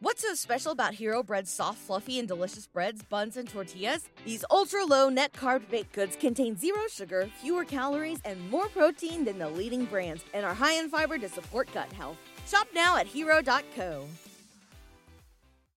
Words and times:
What's 0.00 0.22
so 0.22 0.32
special 0.34 0.70
about 0.70 0.94
Hero 0.94 1.24
Bread's 1.24 1.50
soft, 1.50 1.78
fluffy, 1.78 2.20
and 2.20 2.28
delicious 2.28 2.68
breads, 2.68 3.02
buns, 3.02 3.36
and 3.36 3.48
tortillas? 3.48 4.08
These 4.24 4.44
ultra 4.48 4.84
low 4.84 5.08
net 5.08 5.32
carb 5.32 5.68
baked 5.68 5.92
goods 5.92 6.14
contain 6.14 6.56
zero 6.56 6.82
sugar, 6.88 7.28
fewer 7.42 7.64
calories, 7.64 8.20
and 8.24 8.48
more 8.48 8.68
protein 8.68 9.24
than 9.24 9.40
the 9.40 9.48
leading 9.48 9.86
brands, 9.86 10.24
and 10.32 10.46
are 10.46 10.54
high 10.54 10.74
in 10.74 10.88
fiber 10.88 11.18
to 11.18 11.28
support 11.28 11.68
gut 11.74 11.92
health. 11.92 12.16
Shop 12.46 12.68
now 12.72 12.96
at 12.96 13.08
hero.co. 13.08 14.06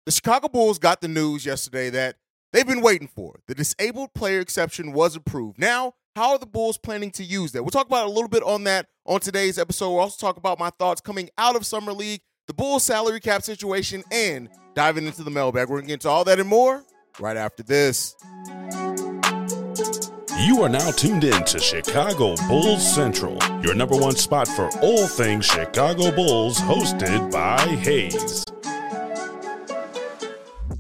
The 0.06 0.12
Chicago 0.12 0.50
Bulls 0.50 0.80
got 0.80 1.00
the 1.00 1.08
news 1.08 1.46
yesterday 1.46 1.90
that 1.90 2.18
they've 2.52 2.68
been 2.68 2.82
waiting 2.82 3.08
for. 3.08 3.40
The 3.48 3.56
disabled 3.56 4.14
player 4.14 4.42
exception 4.42 4.92
was 4.92 5.16
approved. 5.16 5.58
Now, 5.58 5.94
how 6.18 6.32
are 6.32 6.40
the 6.40 6.46
Bulls 6.46 6.78
planning 6.78 7.12
to 7.12 7.24
use 7.24 7.54
that? 7.54 7.64
We'll 7.64 7.70
talk 7.70 7.88
about 7.88 8.08
a 8.08 8.12
little 8.12 8.28
bit 8.28 8.44
on 8.44 8.66
that 8.66 8.88
on 9.06 9.22
today's 9.22 9.58
episode. 9.58 9.92
We'll 9.92 10.02
also 10.02 10.20
talk 10.20 10.36
about 10.36 10.60
my 10.60 10.72
thoughts 10.72 11.00
coming 11.00 11.30
out 11.38 11.56
of 11.56 11.66
Summer 11.66 11.94
League 11.94 12.20
the 12.50 12.54
Bulls 12.56 12.84
salary 12.84 13.20
cap 13.20 13.44
situation, 13.44 14.04
and 14.12 14.50
diving 14.74 15.06
into 15.06 15.24
the 15.24 15.30
mailbag. 15.30 15.70
We're 15.70 15.78
going 15.78 15.84
to 15.84 15.88
get 15.90 15.94
into 15.94 16.10
all 16.10 16.24
that 16.24 16.40
and 16.40 16.50
more 16.50 16.84
right 17.20 17.38
after 17.38 17.62
this. 17.62 18.16
You 20.40 20.64
are 20.64 20.70
now 20.70 20.90
tuned 20.90 21.24
in 21.24 21.44
to 21.44 21.60
Chicago 21.60 22.36
Bulls 22.48 22.96
Central, 22.96 23.38
your 23.62 23.76
number 23.76 23.96
one 23.96 24.16
spot 24.16 24.48
for 24.48 24.68
all 24.82 25.06
things 25.06 25.46
Chicago 25.46 26.12
Bulls, 26.12 26.58
hosted 26.58 27.32
by 27.32 27.60
Haize. 27.68 28.44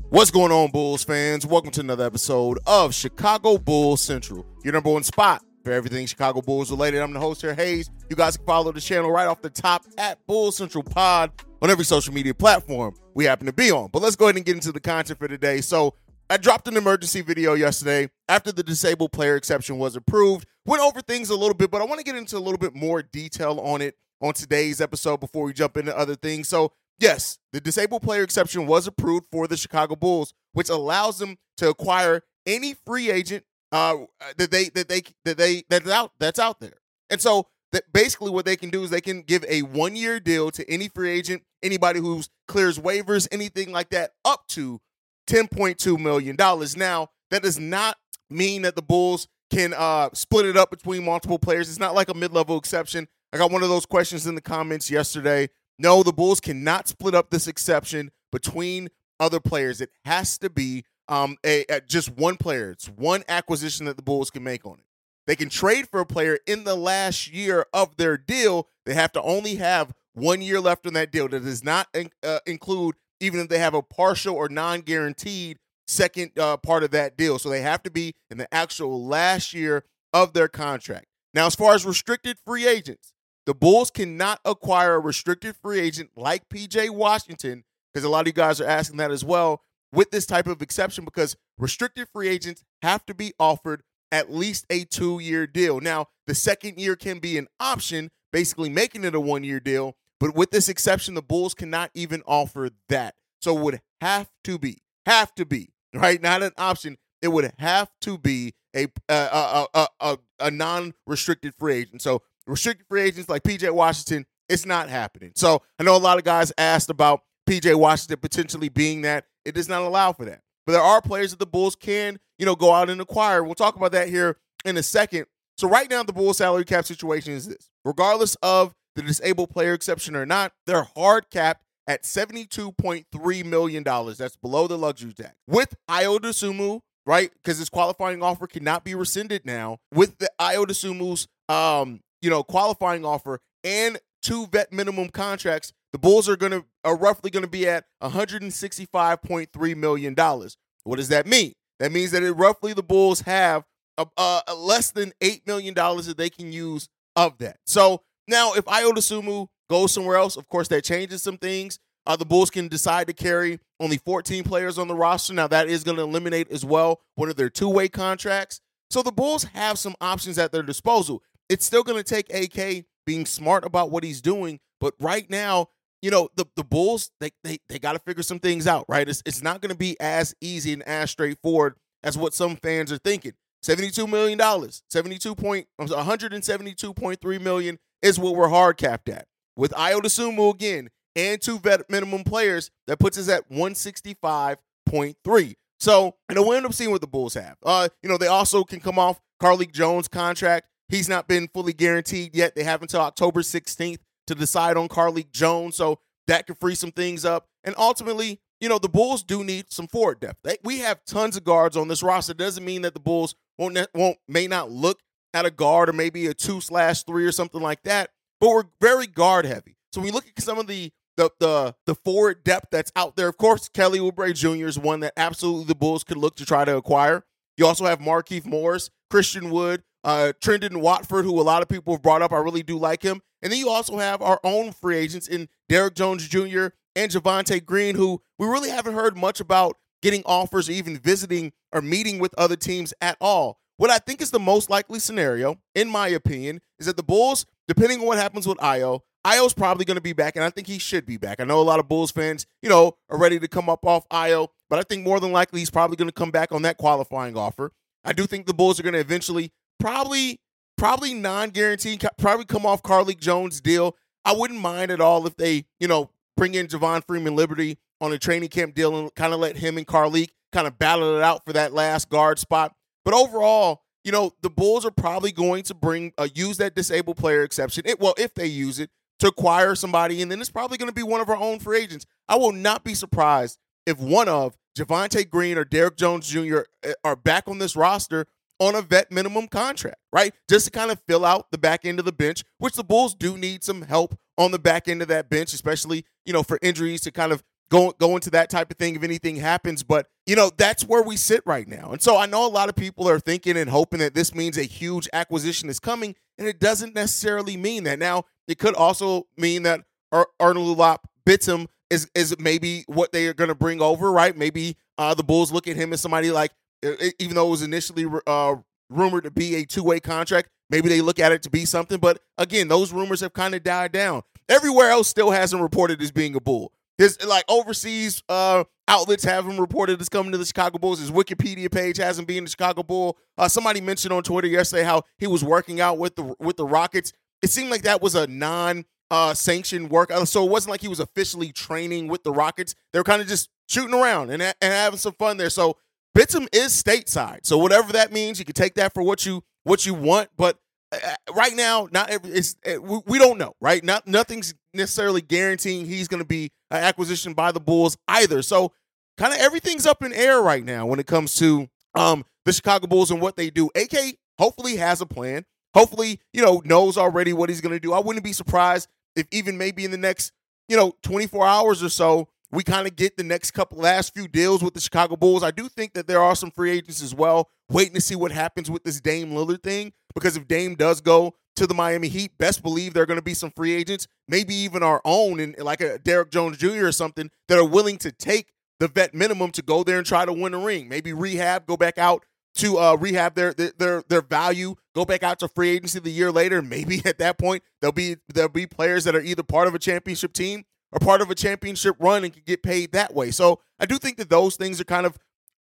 What's 0.10 0.32
going 0.32 0.52
on, 0.52 0.72
Bulls 0.72 1.04
fans? 1.04 1.46
Welcome 1.46 1.70
to 1.74 1.82
another 1.82 2.04
episode 2.04 2.58
of 2.66 2.96
Chicago 2.96 3.60
Bulls 3.60 4.02
Central, 4.02 4.44
your 4.63 4.74
number 4.74 4.90
one 4.90 5.04
spot 5.04 5.44
for 5.63 5.72
everything 5.72 6.05
Chicago 6.05 6.41
Bulls 6.41 6.72
related. 6.72 7.02
I'm 7.02 7.13
the 7.13 7.20
host 7.20 7.41
here, 7.41 7.54
Haize. 7.54 7.90
You 8.09 8.16
guys 8.16 8.38
can 8.38 8.45
follow 8.45 8.72
the 8.72 8.81
channel 8.81 9.12
right 9.12 9.27
off 9.27 9.41
the 9.41 9.49
top 9.49 9.85
at 9.98 10.26
Bulls 10.27 10.58
Central 10.58 10.84
Pod 10.84 11.32
on 11.62 11.70
every 11.70 11.85
social 11.85 12.13
media 12.13 12.34
platform 12.34 12.95
we 13.13 13.26
happen 13.26 13.45
to 13.45 13.54
be 13.54 13.72
on. 13.72 13.90
But 13.91 14.02
let's 14.02 14.16
go 14.16 14.26
ahead 14.26 14.38
and 14.38 14.45
get 14.45 14.55
into 14.55 14.72
the 14.72 14.80
content 14.80 15.20
for 15.20 15.27
today. 15.27 15.62
So 15.62 15.95
I 16.30 16.38
dropped 16.38 16.68
an 16.68 16.77
emergency 16.77 17.21
video 17.21 17.54
yesterday 17.54 18.10
after 18.27 18.52
the 18.52 18.63
disabled 18.63 19.12
player 19.12 19.35
exception 19.35 19.77
was 19.77 19.96
approved. 19.96 20.48
Went 20.65 20.84
over 20.84 21.02
things 21.02 21.30
a 21.30 21.35
little 21.35 21.55
bit, 21.55 21.71
but 21.71 21.82
I 21.82 21.85
want 21.85 21.99
to 21.99 22.04
get 22.04 22.15
into 22.15 22.37
a 22.37 22.40
little 22.40 22.60
bit 22.60 22.76
more 22.76 23.02
detail 23.02 23.60
on 23.60 23.82
it 23.82 23.96
on 24.21 24.34
today's 24.34 24.80
episode 24.82 25.20
before 25.20 25.46
we 25.46 25.54
jump 25.54 25.77
into 25.77 25.98
other 25.98 26.15
things. 26.15 26.48
So, 26.48 26.74
yes, 26.99 27.40
the 27.52 27.60
disabled 27.60 28.04
player 28.04 28.24
exception 28.24 28.68
was 28.68 28.85
approved 28.85 29.26
for 29.32 29.48
the 29.48 29.57
Chicago 29.57 29.96
Bulls, 29.96 30.34
which 30.54 30.70
allows 30.70 31.20
them 31.20 31.37
to 31.57 31.70
acquire 31.70 32.21
any 32.46 32.76
free 32.85 33.10
agent 33.10 33.43
uh, 33.71 33.98
that 34.37 34.51
they 34.51 34.70
that 34.70 34.87
they 34.87 35.01
that 35.25 35.37
they 35.37 35.63
that's 35.70 35.89
out 35.89 36.12
that's 36.20 36.39
out 36.39 36.59
there. 36.59 36.79
And 37.09 37.21
so 37.21 37.48
that 37.71 37.91
basically 37.93 38.31
what 38.31 38.45
they 38.45 38.55
can 38.55 38.70
do 38.70 38.84
is 38.84 38.89
they 38.89 39.01
can 39.01 39.21
give 39.21 39.45
a 39.48 39.62
one 39.62 39.95
year 39.95 40.20
deal 40.20 40.51
to 40.51 40.70
any 40.70 40.87
free 40.87 41.12
agent, 41.12 41.43
anybody 41.62 41.99
who 41.99 42.23
clears 42.47 42.79
waivers, 42.79 43.27
anything 43.31 43.71
like 43.71 43.90
that, 43.90 44.12
up 44.25 44.47
to 44.49 44.81
$10.2 45.27 45.99
million. 45.99 46.35
Now, 46.77 47.09
that 47.29 47.43
does 47.43 47.59
not 47.59 47.97
mean 48.29 48.63
that 48.63 48.75
the 48.75 48.81
Bulls 48.81 49.27
can 49.51 49.73
uh, 49.73 50.09
split 50.13 50.45
it 50.45 50.57
up 50.57 50.71
between 50.71 51.05
multiple 51.05 51.40
players. 51.40 51.70
It's 51.70 51.79
not 51.79 51.95
like 51.95 52.09
a 52.09 52.13
mid 52.13 52.34
level 52.34 52.57
exception. 52.57 53.07
I 53.31 53.37
got 53.37 53.51
one 53.51 53.63
of 53.63 53.70
those 53.70 53.85
questions 53.85 54.25
in 54.25 54.35
the 54.35 54.41
comments 54.41 54.90
yesterday. 54.90 55.49
No, 55.77 56.03
the 56.03 56.13
Bulls 56.13 56.40
cannot 56.40 56.87
split 56.87 57.15
up 57.15 57.29
this 57.29 57.47
exception 57.47 58.12
between 58.31 58.90
other 59.20 59.40
players. 59.40 59.81
It 59.81 59.91
has 60.05 60.37
to 60.40 60.49
be 60.49 60.85
um, 61.10 61.38
a, 61.46 61.65
a 61.70 61.82
just 61.82 62.10
one 62.10 62.38
player. 62.38 62.71
It's 62.71 62.88
one 62.88 63.24
acquisition 63.27 63.85
that 63.88 63.98
the 63.98 64.03
Bulls 64.03 64.29
can 64.29 64.44
make 64.44 64.66
on 64.66 64.75
it. 64.79 64.85
They 65.28 65.35
can 65.35 65.50
trade 65.50 65.88
for 65.88 66.00
a 66.00 66.06
player 66.06 66.40
in 66.47 66.63
the 66.63 66.75
last 66.75 67.31
year 67.31 67.66
of 67.74 67.97
their 67.97 68.18
deal. 68.18 68.68
They 68.85 68.94
have 68.94 69.12
to 69.13 69.22
only 69.22 69.56
have 69.56 69.94
one 70.13 70.41
year 70.41 70.59
left 70.59 70.88
on 70.88 70.94
that 70.94 71.12
deal. 71.12 71.28
That 71.28 71.44
does 71.44 71.63
not 71.63 71.88
uh, 72.24 72.40
include 72.47 72.96
even 73.19 73.41
if 73.41 73.50
they 73.50 73.59
have 73.59 73.74
a 73.74 73.81
partial 73.81 74.35
or 74.35 74.50
non 74.50 74.81
guaranteed 74.81 75.59
second 75.88 76.31
uh, 76.40 76.57
part 76.57 76.84
of 76.84 76.91
that 76.91 77.18
deal. 77.18 77.38
So 77.40 77.50
they 77.50 77.62
have 77.62 77.84
to 77.84 77.91
be 77.91 78.16
in 78.30 78.38
the 78.38 78.52
actual 78.53 79.06
last 79.06 79.53
year 79.53 79.84
of 80.13 80.34
their 80.34 80.47
contract. 80.47 81.07
Now, 81.34 81.46
as 81.46 81.56
far 81.56 81.74
as 81.74 81.86
restricted 81.86 82.38
free 82.46 82.68
agents, 82.68 83.14
the 83.46 83.53
Bulls 83.53 83.91
cannot 83.91 84.40
acquire 84.46 84.96
a 84.96 85.00
restricted 85.00 85.56
free 85.56 85.80
agent 85.80 86.12
like 86.16 86.50
PJ 86.50 86.90
Washington, 86.91 87.64
because 87.94 88.03
a 88.03 88.09
lot 88.09 88.22
of 88.22 88.28
you 88.28 88.34
guys 88.34 88.59
are 88.62 88.68
asking 88.68 88.97
that 88.97 89.12
as 89.12 89.24
well, 89.24 89.62
with 89.92 90.12
this 90.12 90.26
type 90.26 90.48
of 90.48 90.62
exception, 90.62 91.06
because 91.06 91.36
restricted 91.58 92.08
free 92.14 92.28
agents 92.28 92.64
have 92.82 93.06
to 93.08 93.14
be 93.14 93.34
offered 93.40 93.84
at 94.12 94.32
least 94.32 94.66
a 94.70 94.86
two 94.86 95.20
year 95.20 95.48
deal. 95.48 95.80
Now, 95.80 96.08
the 96.28 96.36
second 96.36 96.78
year 96.78 96.96
can 96.96 97.20
be 97.20 97.38
an 97.38 97.48
option, 97.60 98.10
basically 98.32 98.70
making 98.70 99.04
it 99.04 99.16
a 99.16 99.20
one 99.20 99.44
year 99.44 99.60
deal. 99.60 99.96
But 100.20 100.36
with 100.36 100.52
this 100.52 100.68
exception, 100.68 101.14
the 101.14 101.22
Bulls 101.22 101.54
cannot 101.54 101.92
even 101.94 102.22
offer 102.26 102.70
that. 102.90 103.16
So 103.42 103.58
it 103.58 103.62
would 103.62 103.82
have 104.02 104.30
to 104.44 104.60
be, 104.60 104.80
have 105.06 105.34
to 105.36 105.46
be, 105.46 105.70
right? 105.94 106.22
Not 106.22 106.44
an 106.44 106.52
option. 106.58 106.98
It 107.22 107.30
would 107.30 107.54
have 107.58 107.90
to 108.02 108.18
be 108.18 108.54
a 108.76 108.88
a, 109.08 109.66
a, 109.74 109.88
a, 110.00 110.18
a 110.40 110.52
non 110.52 110.94
restricted 111.08 111.54
free 111.58 111.76
agent. 111.76 112.02
So 112.02 112.22
restricted 112.46 112.88
free 112.88 113.02
agents 113.02 113.30
like 113.30 113.44
PJ 113.44 113.72
Washington, 113.72 114.26
it's 114.48 114.66
not 114.66 114.90
happening. 114.90 115.32
So 115.36 115.62
I 115.80 115.84
know 115.84 115.96
a 115.96 115.98
lot 115.98 116.18
of 116.18 116.24
guys 116.24 116.52
asked 116.58 116.90
about 116.90 117.22
PJ 117.50 117.76
Washington 117.76 118.20
potentially 118.20 118.70
being 118.70 119.02
that. 119.02 119.26
It 119.46 119.56
does 119.56 119.70
not 119.70 119.82
allow 119.82 120.14
for 120.14 120.26
that. 120.26 120.42
But 120.66 120.74
there 120.74 120.82
are 120.82 121.02
players 121.02 121.32
that 121.32 121.40
the 121.40 121.46
Bulls 121.46 121.76
can, 121.76 122.20
you 122.38 122.46
know, 122.46 122.56
go 122.56 122.72
out 122.74 122.90
and 122.90 123.02
acquire. 123.02 123.44
We'll 123.44 123.56
talk 123.56 123.76
about 123.76 123.92
that 123.94 124.10
here 124.10 124.38
in 124.66 124.78
a 124.78 124.84
second. 124.84 125.26
So 125.58 125.68
right 125.68 125.90
now, 125.90 126.04
the 126.04 126.14
Bulls 126.14 126.38
salary 126.38 126.66
cap 126.66 126.86
situation 126.86 127.34
is 127.34 127.48
this: 127.48 127.70
regardless 127.84 128.36
of 128.44 128.74
the 128.96 129.02
disabled 129.02 129.50
player 129.50 129.74
exception 129.74 130.16
or 130.16 130.26
not, 130.26 130.54
they're 130.66 130.88
hard 130.96 131.30
capped 131.30 131.64
at 131.88 132.04
$72.3 132.04 133.46
million. 133.46 133.84
That's 133.84 134.38
below 134.38 134.68
the 134.68 134.78
luxury 134.78 135.14
tax. 135.14 135.34
With 135.48 135.76
Ayo 135.90 136.20
Dosunmu, 136.20 136.82
right? 137.06 137.32
Because 137.34 137.58
his 137.58 137.70
qualifying 137.70 138.22
offer 138.22 138.46
cannot 138.46 138.84
be 138.84 138.94
rescinded 138.94 139.46
now. 139.46 139.78
With 139.92 140.20
the 140.20 140.30
Ayo 140.40 140.66
Dosunmu's 140.66 141.28
um, 141.50 142.02
you 142.22 142.30
know, 142.30 142.44
qualifying 142.44 143.04
offer 143.06 143.40
and 143.64 144.00
two 144.22 144.48
vet 144.48 144.72
minimum 144.72 145.10
contracts, 145.10 145.74
the 145.92 146.00
Bulls 146.00 146.30
are 146.30 146.36
going 146.38 146.52
to 146.52 146.66
are 146.84 146.96
roughly 146.96 147.30
going 147.30 147.44
to 147.44 147.50
be 147.50 147.68
at 147.68 147.86
165.3 148.02 149.76
million 149.76 150.14
dollars. 150.14 150.58
What 150.84 150.98
does 150.98 151.10
that 151.10 151.28
mean? 151.28 151.54
That 151.80 151.92
means 151.92 152.12
that 152.12 152.24
it 152.24 152.32
roughly 152.34 152.74
the 152.74 152.84
Bulls 152.84 153.22
have 153.22 153.64
a, 153.98 154.42
a 154.48 154.56
less 154.56 154.92
than 154.92 155.14
eight 155.22 155.46
million 155.48 155.74
dollars 155.74 156.06
that 156.08 156.18
they 156.18 156.30
can 156.30 156.52
use 156.52 156.90
of 157.16 157.38
that. 157.40 157.58
So 157.66 158.04
now, 158.28 158.54
if 158.54 158.66
Ayo 158.66 158.92
Dosunmu 158.92 159.48
goes 159.70 159.92
somewhere 159.92 160.18
else, 160.18 160.38
of 160.38 160.48
course 160.48 160.68
that 160.70 160.84
changes 160.84 161.24
some 161.24 161.38
things. 161.38 161.80
Uh, 162.06 162.16
the 162.16 162.26
Bulls 162.26 162.50
can 162.50 162.68
decide 162.68 163.08
to 163.08 163.14
carry 163.14 163.60
only 163.80 163.98
14 163.98 164.44
players 164.44 164.78
on 164.78 164.88
the 164.88 164.96
roster. 164.96 165.34
Now 165.34 165.48
that 165.48 165.68
is 165.68 165.84
going 165.84 165.98
to 165.98 166.04
eliminate 166.04 166.50
as 166.50 166.66
well 166.66 167.02
one 167.16 167.30
of 167.30 167.36
their 167.36 167.50
two-way 167.50 167.88
contracts. 167.88 168.62
So 168.90 169.04
the 169.04 169.12
Bulls 169.12 169.44
have 169.54 169.78
some 169.78 169.96
options 170.02 170.40
at 170.40 170.52
their 170.52 170.64
disposal. 170.64 171.22
It's 171.50 171.66
still 171.66 171.84
going 171.84 172.02
to 172.02 172.04
take 172.04 172.34
AK 172.34 172.86
being 173.06 173.26
smart 173.26 173.64
about 173.66 173.92
what 173.92 174.04
he's 174.04 174.22
doing, 174.22 174.60
but 174.80 174.94
right 175.00 175.30
now 175.30 175.68
you 176.02 176.12
know 176.12 176.30
the 176.36 176.46
the 176.56 176.64
Bulls 176.64 177.12
they 177.20 177.32
they 177.44 177.60
they 177.68 177.80
got 177.80 177.94
to 177.94 178.00
figure 178.00 178.24
some 178.24 178.40
things 178.40 178.68
out, 178.68 178.86
right? 178.88 179.08
It's 179.08 179.22
it's 179.26 179.42
not 179.42 179.62
going 179.62 179.72
to 179.72 179.78
be 179.78 180.00
as 180.00 180.34
easy 180.42 180.74
and 180.74 180.84
as 180.84 181.12
straightforward 181.12 181.76
as 182.04 182.18
what 182.18 182.34
some 182.34 182.56
fans 182.56 182.92
are 182.92 182.98
thinking. 182.98 183.34
Seventy-two 183.62 184.08
million 184.08 184.38
dollars, 184.38 184.84
seventy-two 184.90 185.36
point, 185.36 185.68
one 185.76 185.90
hundred 186.06 186.34
and 186.34 186.44
seventy-two 186.44 186.94
point 186.94 187.20
three 187.20 187.40
million 187.40 187.78
is 188.02 188.18
what 188.18 188.36
we're 188.36 188.48
hard 188.50 188.78
capped 188.78 189.09
at. 189.09 189.28
With 189.58 189.72
Ayo 189.72 190.00
Dosunmu 190.00 190.54
again 190.54 190.90
and 191.16 191.42
two 191.42 191.59
vet 191.59 191.90
minimum 191.90 192.24
players, 192.24 192.72
that 192.88 193.00
puts 193.00 193.18
us 193.18 193.28
at 193.28 193.50
one 193.52 193.76
sixty-five 193.76 194.58
point 194.86 195.18
three. 195.24 195.56
So, 195.80 196.16
and 196.28 196.38
we'll 196.38 196.54
end 196.54 196.66
up 196.66 196.74
seeing 196.74 196.92
what 196.92 197.02
the 197.02 197.08
Bulls 197.08 197.34
have. 197.36 197.56
Uh, 197.64 197.90
you 198.04 198.09
know, 198.09 198.18
they 198.18 198.28
also 198.28 198.64
can 198.64 198.80
come 198.80 199.00
off 199.00 199.20
Carlik 199.42 199.72
Jones' 199.72 200.08
contract. 200.08 200.68
He's 200.90 201.08
not 201.08 201.28
been 201.28 201.48
fully 201.54 201.74
guaranteed 201.74 202.36
yet. 202.36 202.56
They 202.56 202.64
have 202.64 202.82
until 202.82 203.02
October 203.02 203.42
16th 203.42 204.00
to 204.29 204.35
decide 204.35 204.78
on 204.78 204.88
Carlik 204.88 205.31
Jones. 205.31 205.75
So 205.75 206.00
that 206.28 206.47
could 206.47 206.57
free 206.57 206.75
some 206.75 206.91
things 206.91 207.25
up. 207.25 207.47
And 207.63 207.75
ultimately, 207.78 208.40
you 208.62 208.69
know, 208.69 208.79
the 208.79 208.90
Bulls 208.90 209.23
do 209.23 209.43
need 209.43 209.72
some 209.72 209.87
forward 209.87 210.20
depth. 210.20 210.40
They, 210.43 210.58
we 210.64 210.79
have 210.79 211.03
tons 211.05 211.37
of 211.37 211.43
guards 211.43 211.78
on 211.78 211.87
this 211.87 212.02
roster. 212.02 212.34
Doesn't 212.34 212.64
mean 212.66 212.81
that 212.84 212.93
the 212.93 212.99
Bulls 212.99 213.35
won't 213.58 213.78
won't 213.93 214.17
may 214.28 214.47
not 214.47 214.72
look 214.72 214.99
at 215.34 215.46
a 215.46 215.52
guard 215.52 215.90
or 215.90 215.93
maybe 215.93 216.28
a 216.28 216.34
two 216.34 216.61
slash 216.61 217.03
three 217.03 217.26
or 217.26 217.31
something 217.31 217.61
like 217.61 217.84
that. 217.84 218.09
But 218.40 218.49
we're 218.49 218.64
very 218.81 219.08
guard 219.08 219.46
heavy. 219.46 219.76
So 219.91 220.02
when 220.02 220.08
you 220.08 220.14
look 220.14 220.26
at 220.28 220.43
some 220.43 220.59
of 220.59 220.67
the 220.67 220.91
the 221.17 221.29
the 221.40 221.75
the 221.85 221.96
forward 221.96 222.43
depth 222.43 222.67
that's 222.72 222.91
out 222.96 223.16
there, 223.16 223.28
of 223.28 223.37
course, 223.37 223.70
Kelly 223.70 223.99
Oubre 223.99 224.34
Jr. 224.34 224.67
is 224.67 224.79
one 224.79 225.02
that 225.02 225.14
absolutely 225.17 225.66
the 225.66 225.75
Bulls 225.75 226.03
could 226.03 226.17
look 226.17 226.35
to 226.37 226.46
try 226.46 226.66
to 226.66 226.78
acquire. 226.78 227.23
You 227.58 227.66
also 227.66 227.85
have 227.85 227.99
Markieff 227.99 228.46
Morris, 228.46 228.90
Christian 229.09 229.49
Wood, 229.49 229.84
uh, 230.03 230.34
Trendon 230.41 230.78
Watford, 230.78 231.25
who 231.25 231.40
a 231.40 231.43
lot 231.43 231.61
of 231.61 231.69
people 231.69 231.93
have 231.93 232.01
brought 232.01 232.22
up. 232.22 232.31
I 232.31 232.37
really 232.37 232.63
do 232.63 232.78
like 232.78 233.03
him. 233.03 233.22
And 233.41 233.51
then 233.51 233.59
you 233.59 233.69
also 233.69 233.97
have 233.97 234.22
our 234.22 234.40
own 234.43 234.72
free 234.72 234.97
agents 234.97 235.28
in 235.28 235.47
Derrick 235.67 235.96
Jones 235.96 236.28
Jr. 236.28 236.67
and 236.96 237.11
Javonte 237.11 237.66
Green, 237.66 237.96
who 237.96 238.22
we 238.37 238.47
really 238.47 238.69
haven't 238.69 238.93
heard 238.93 239.17
much 239.17 239.40
about 239.40 239.78
getting 240.01 240.23
offers 240.25 240.69
or 240.69 240.73
even 240.73 240.97
visiting 240.97 241.51
or 241.72 241.81
meeting 241.81 242.19
with 242.19 242.34
other 242.37 242.55
teams 242.55 242.93
at 243.01 243.17
all. 243.22 243.59
What 243.78 243.90
I 243.90 243.97
think 243.97 244.22
is 244.22 244.31
the 244.31 244.40
most 244.40 244.69
likely 244.69 244.99
scenario, 244.99 245.57
in 245.73 245.90
my 245.90 246.09
opinion, 246.09 246.59
is 246.79 246.87
that 246.87 246.97
the 246.97 247.03
Bulls, 247.03 247.46
depending 247.67 248.01
on 248.01 248.05
what 248.05 248.17
happens 248.17 248.46
with 248.46 248.57
Ayo, 248.57 249.01
Ayo's 249.25 249.53
probably 249.53 249.85
going 249.85 249.96
to 249.96 250.01
be 250.01 250.13
back, 250.13 250.35
and 250.35 250.43
I 250.43 250.49
think 250.49 250.67
he 250.67 250.79
should 250.79 251.05
be 251.05 251.17
back. 251.17 251.40
I 251.40 251.43
know 251.43 251.59
a 251.59 251.63
lot 251.63 251.79
of 251.79 251.87
Bulls 251.87 252.11
fans, 252.11 252.46
you 252.61 252.69
know, 252.69 252.97
are 253.09 253.17
ready 253.17 253.40
to 253.40 253.47
come 253.47 253.69
up 253.69 253.85
off 253.85 254.07
Ayo, 254.09 254.49
but 254.69 254.79
I 254.79 254.84
think 254.84 255.03
more 255.03 255.19
than 255.19 255.31
likely 255.31 255.59
he's 255.59 255.69
probably 255.69 255.97
going 255.97 256.07
to 256.09 256.13
come 256.13 256.31
back 256.31 256.51
on 256.51 256.61
that 256.63 256.77
qualifying 256.77 257.37
offer. 257.37 257.71
I 258.03 258.13
do 258.13 258.25
think 258.25 258.47
the 258.47 258.53
Bulls 258.53 258.79
are 258.79 258.83
going 258.83 258.93
to 258.93 258.99
eventually, 258.99 259.51
probably, 259.79 260.39
probably 260.77 261.13
non-guaranteed, 261.13 262.05
probably 262.17 262.45
come 262.45 262.65
off 262.65 262.83
Carlik 262.83 263.19
Jones' 263.19 263.61
deal. 263.61 263.95
I 264.25 264.33
wouldn't 264.33 264.59
mind 264.59 264.91
at 264.91 265.01
all 265.01 265.25
if 265.25 265.35
they, 265.35 265.65
you 265.79 265.87
know, 265.87 266.11
bring 266.37 266.55
in 266.55 266.67
Javon 266.67 267.05
Freeman 267.05 267.35
Liberty 267.35 267.77
on 268.01 268.13
a 268.13 268.17
training 268.17 268.49
camp 268.49 268.75
deal 268.75 268.97
and 268.97 269.13
kind 269.15 269.33
of 269.33 269.39
let 269.39 269.57
him 269.57 269.77
and 269.77 269.87
Carlik 269.87 270.29
kind 270.51 270.67
of 270.67 270.79
battle 270.79 271.17
it 271.17 271.23
out 271.23 271.45
for 271.45 271.53
that 271.53 271.73
last 271.73 272.09
guard 272.09 272.39
spot. 272.39 272.73
But 273.05 273.13
overall, 273.13 273.81
you 274.03 274.11
know, 274.11 274.31
the 274.41 274.49
Bulls 274.49 274.85
are 274.85 274.91
probably 274.91 275.31
going 275.31 275.63
to 275.63 275.73
bring 275.73 276.13
uh, 276.17 276.27
use 276.33 276.57
that 276.57 276.75
disabled 276.75 277.17
player 277.17 277.43
exception. 277.43 277.83
It, 277.85 277.99
well, 277.99 278.13
if 278.17 278.33
they 278.33 278.45
use 278.45 278.79
it 278.79 278.89
to 279.19 279.27
acquire 279.27 279.75
somebody, 279.75 280.21
and 280.21 280.31
then 280.31 280.39
it's 280.39 280.49
probably 280.49 280.77
going 280.77 280.89
to 280.89 280.95
be 280.95 281.03
one 281.03 281.21
of 281.21 281.29
our 281.29 281.35
own 281.35 281.59
free 281.59 281.79
agents. 281.81 282.05
I 282.27 282.37
will 282.37 282.53
not 282.53 282.83
be 282.83 282.93
surprised 282.93 283.59
if 283.85 283.99
one 283.99 284.29
of 284.29 284.57
Javonte 284.77 285.29
Green 285.29 285.57
or 285.57 285.65
Derrick 285.65 285.97
Jones 285.97 286.27
Jr. 286.29 286.59
Uh, 286.85 286.93
are 287.03 287.15
back 287.15 287.47
on 287.47 287.57
this 287.57 287.75
roster 287.75 288.25
on 288.59 288.75
a 288.75 288.81
vet 288.81 289.11
minimum 289.11 289.47
contract, 289.47 289.97
right? 290.11 290.33
Just 290.50 290.65
to 290.65 290.71
kind 290.71 290.91
of 290.91 291.00
fill 291.07 291.25
out 291.25 291.51
the 291.51 291.57
back 291.57 291.85
end 291.85 292.00
of 292.00 292.06
the 292.06 292.11
bench, 292.11 292.44
which 292.57 292.75
the 292.75 292.83
Bulls 292.83 293.15
do 293.15 293.38
need 293.38 293.63
some 293.63 293.83
help 293.83 294.17
on 294.38 294.51
the 294.51 294.59
back 294.59 294.88
end 294.88 295.01
of 295.01 295.07
that 295.07 295.29
bench, 295.29 295.53
especially, 295.53 296.06
you 296.25 296.33
know, 296.33 296.44
for 296.44 296.59
injuries 296.61 297.01
to 297.01 297.11
kind 297.11 297.31
of 297.31 297.44
go 297.69 297.91
go 298.00 298.15
into 298.15 298.29
that 298.31 298.50
type 298.50 298.71
of 298.71 298.77
thing 298.77 298.95
if 298.95 299.03
anything 299.03 299.38
happens. 299.38 299.83
But 299.83 300.07
you 300.25 300.35
know 300.35 300.51
that's 300.57 300.83
where 300.83 301.03
we 301.03 301.15
sit 301.15 301.41
right 301.45 301.67
now, 301.67 301.91
and 301.91 302.01
so 302.01 302.17
I 302.17 302.25
know 302.25 302.45
a 302.45 302.50
lot 302.50 302.69
of 302.69 302.75
people 302.75 303.07
are 303.07 303.19
thinking 303.19 303.57
and 303.57 303.69
hoping 303.69 304.00
that 304.00 304.13
this 304.13 304.33
means 304.35 304.57
a 304.57 304.63
huge 304.63 305.07
acquisition 305.13 305.69
is 305.69 305.79
coming, 305.79 306.15
and 306.38 306.47
it 306.47 306.59
doesn't 306.59 306.95
necessarily 306.95 307.57
mean 307.57 307.83
that. 307.85 308.00
Now 308.00 308.25
it 308.47 308.59
could 308.59 308.75
also 308.75 309.27
mean 309.38 309.63
that 309.63 309.81
Ar- 310.11 310.27
Arnold 310.39 310.77
Lap 310.77 311.07
Bitum 311.25 311.67
is 311.89 312.09
is 312.15 312.35
maybe 312.39 312.83
what 312.88 313.11
they 313.11 313.27
are 313.27 313.33
going 313.33 313.50
to 313.50 313.56
bring 313.56 313.81
over, 313.81 314.11
right? 314.11 314.35
Maybe 314.35 314.77
uh, 314.97 315.13
the 315.13 315.23
Bulls 315.23 315.51
look 315.51 315.67
at 315.67 315.75
him 315.75 315.94
as 315.94 316.01
somebody 316.01 316.31
like, 316.31 316.51
even 316.83 317.35
though 317.35 317.47
it 317.47 317.51
was 317.51 317.61
initially 317.61 318.05
uh, 318.27 318.55
rumored 318.89 319.23
to 319.23 319.31
be 319.31 319.55
a 319.55 319.65
two 319.65 319.83
way 319.83 319.99
contract, 319.99 320.49
maybe 320.69 320.89
they 320.89 321.01
look 321.01 321.19
at 321.19 321.31
it 321.31 321.43
to 321.43 321.49
be 321.49 321.65
something. 321.65 321.99
But 321.99 322.19
again, 322.37 322.67
those 322.67 322.91
rumors 322.93 323.21
have 323.21 323.33
kind 323.33 323.55
of 323.55 323.63
died 323.63 323.91
down. 323.91 324.23
Everywhere 324.47 324.89
else 324.89 325.07
still 325.07 325.31
hasn't 325.31 325.61
reported 325.61 326.01
as 326.01 326.11
being 326.11 326.35
a 326.35 326.41
Bull. 326.41 326.71
There's 326.97 327.23
like 327.23 327.45
overseas 327.47 328.23
uh, 328.27 328.65
outlets 328.87 329.23
have 329.23 329.45
him 329.45 329.57
reported 329.57 330.01
as 330.01 330.09
coming 330.09 330.33
to 330.33 330.37
the 330.37 330.45
Chicago 330.45 330.77
Bulls. 330.79 330.99
His 330.99 331.11
Wikipedia 331.11 331.71
page 331.71 331.95
hasn't 331.97 332.27
been 332.27 332.43
the 332.43 332.49
Chicago 332.49 332.83
Bull. 332.83 333.17
Uh, 333.37 333.47
somebody 333.47 333.79
mentioned 333.79 334.11
on 334.13 334.21
Twitter 334.21 334.47
yesterday 334.47 334.83
how 334.83 335.03
he 335.17 335.25
was 335.25 335.43
working 335.43 335.79
out 335.79 335.97
with 335.97 336.15
the 336.15 336.35
with 336.39 336.57
the 336.57 336.65
Rockets. 336.65 337.13
It 337.41 337.51
seemed 337.51 337.69
like 337.69 337.83
that 337.83 338.01
was 338.01 338.15
a 338.15 338.27
non 338.27 338.83
uh, 339.11 339.33
sanctioned 339.33 339.89
workout, 339.89 340.27
so 340.27 340.45
it 340.45 340.51
wasn't 340.51 340.71
like 340.71 340.81
he 340.81 340.89
was 340.89 340.99
officially 340.99 341.53
training 341.53 342.09
with 342.09 342.23
the 342.23 342.33
Rockets. 342.33 342.75
They 342.91 342.99
were 342.99 343.05
kind 343.05 343.21
of 343.21 343.29
just 343.29 343.49
shooting 343.69 343.93
around 343.93 344.31
and, 344.31 344.41
and 344.41 344.55
having 344.61 344.99
some 344.99 345.13
fun 345.13 345.37
there. 345.37 345.49
So 345.49 345.77
Bitim 346.19 346.48
is 346.51 346.71
stateside, 346.74 347.39
so 347.44 347.57
whatever 347.57 347.94
that 347.94 348.12
means, 348.12 348.39
you 348.39 348.45
can 348.45 348.54
take 348.54 348.74
that 348.75 348.94
for 348.94 349.01
what 349.01 349.25
you 349.25 349.42
what 349.63 349.86
you 349.86 349.94
want. 349.94 350.30
But 350.36 350.57
uh, 350.92 350.98
right 351.33 351.56
now, 351.56 351.88
not 351.94 352.10
every 352.10 352.31
it's 352.31 352.57
uh, 352.66 352.81
we 352.81 353.18
don't 353.18 353.38
know, 353.38 353.56
right? 353.62 353.81
Not 353.81 354.06
nothing's 354.06 354.54
necessarily 354.74 355.21
guaranteeing 355.21 355.86
he's 355.86 356.10
going 356.10 356.21
to 356.21 356.27
be 356.27 356.51
an 356.71 356.83
acquisition 356.83 357.33
by 357.33 357.54
the 357.54 357.62
Bulls 357.62 357.98
either. 358.10 358.42
So 358.42 358.74
kind 359.18 359.33
of 359.33 359.39
everything's 359.39 359.86
up 359.86 360.04
in 360.04 360.12
air 360.12 360.42
right 360.42 360.66
now 360.66 360.86
when 360.86 361.00
it 361.00 361.07
comes 361.07 361.36
to 361.36 361.69
um 361.95 362.25
the 362.44 362.51
Chicago 362.51 362.88
Bulls 362.88 363.12
and 363.12 363.21
what 363.21 363.38
they 363.38 363.50
do. 363.50 363.69
AK 363.74 364.18
hopefully 364.38 364.75
has 364.75 365.00
a 365.00 365.06
plan. 365.06 365.45
Hopefully, 365.74 366.19
you 366.33 366.42
know, 366.42 366.62
knows 366.66 366.98
already 366.98 367.31
what 367.31 367.48
he's 367.48 367.62
going 367.62 367.75
to 367.75 367.80
do. 367.80 367.94
I 367.94 368.00
wouldn't 368.00 368.25
be 368.25 368.33
surprised 368.33 368.89
if 369.16 369.25
even 369.31 369.57
maybe 369.57 369.86
in 369.86 369.92
the 369.92 369.98
next, 369.98 370.33
you 370.68 370.75
know, 370.75 370.95
24 371.04 371.48
hours 371.48 371.81
or 371.81 371.89
so, 371.89 372.27
we 372.51 372.63
kind 372.63 372.87
of 372.87 372.95
get 372.95 373.17
the 373.17 373.23
next 373.23 373.51
couple 373.51 373.77
last 373.77 374.13
few 374.13 374.27
deals 374.27 374.63
with 374.63 374.73
the 374.73 374.79
Chicago 374.79 375.15
Bulls. 375.15 375.43
I 375.43 375.51
do 375.51 375.67
think 375.67 375.93
that 375.93 376.07
there 376.07 376.21
are 376.21 376.35
some 376.35 376.51
free 376.51 376.71
agents 376.71 377.01
as 377.01 377.13
well, 377.13 377.49
waiting 377.69 377.93
to 377.93 378.01
see 378.01 378.15
what 378.15 378.31
happens 378.31 378.71
with 378.71 378.83
this 378.83 378.99
Dame 378.99 379.31
Lillard 379.31 379.61
thing. 379.61 379.93
Because 380.15 380.35
if 380.35 380.47
Dame 380.47 380.75
does 380.75 381.01
go 381.01 381.35
to 381.55 381.67
the 381.67 381.73
Miami 381.73 382.07
Heat, 382.07 382.37
best 382.37 382.63
believe 382.63 382.93
there 382.93 383.03
are 383.03 383.07
going 383.07 383.19
to 383.19 383.23
be 383.23 383.33
some 383.33 383.51
free 383.51 383.73
agents, 383.73 384.07
maybe 384.27 384.55
even 384.55 384.81
our 384.81 385.01
own, 385.05 385.39
and 385.39 385.57
like 385.59 385.81
a 385.81 385.99
Derrick 385.99 386.31
Jones 386.31 386.57
Jr. 386.57 386.85
or 386.85 386.91
something, 386.91 387.29
that 387.47 387.57
are 387.59 387.65
willing 387.65 387.97
to 387.99 388.11
take 388.11 388.51
the 388.79 388.87
vet 388.87 389.13
minimum 389.13 389.51
to 389.51 389.61
go 389.61 389.83
there 389.83 389.97
and 389.97 390.05
try 390.05 390.25
to 390.25 390.33
win 390.33 390.53
a 390.53 390.59
ring. 390.59 390.87
Maybe 390.87 391.13
rehab, 391.13 391.67
go 391.67 391.77
back 391.77 391.97
out 391.97 392.23
to 392.55 392.79
uh, 392.79 392.95
rehab 392.95 393.35
their, 393.35 393.53
their 393.53 394.03
their 394.07 394.21
value, 394.21 394.75
go 394.95 395.05
back 395.05 395.21
out 395.21 395.39
to 395.39 395.47
free 395.47 395.69
agency 395.69 395.99
the 395.99 396.09
year 396.09 396.31
later. 396.31 396.61
Maybe 396.61 397.01
at 397.05 397.19
that 397.19 397.37
point 397.37 397.63
there'll 397.81 397.91
be 397.91 398.17
there'll 398.33 398.49
be 398.49 398.65
players 398.65 399.03
that 399.03 399.15
are 399.15 399.21
either 399.21 399.43
part 399.43 399.67
of 399.67 399.75
a 399.75 399.79
championship 399.79 400.33
team 400.33 400.65
or 400.91 401.00
part 401.00 401.21
of 401.21 401.30
a 401.30 401.36
championship 401.36 401.95
run 402.00 402.24
and 402.24 402.33
can 402.33 402.44
get 402.45 402.63
paid 402.63 402.91
that 402.91 403.13
way. 403.13 403.31
So 403.31 403.59
I 403.80 403.86
do 403.86 403.97
think 403.97 404.18
that 404.18 404.30
those 404.30 404.56
things 404.56 404.81
are 404.81 404.86
kind 404.86 405.06
of 405.06 405.18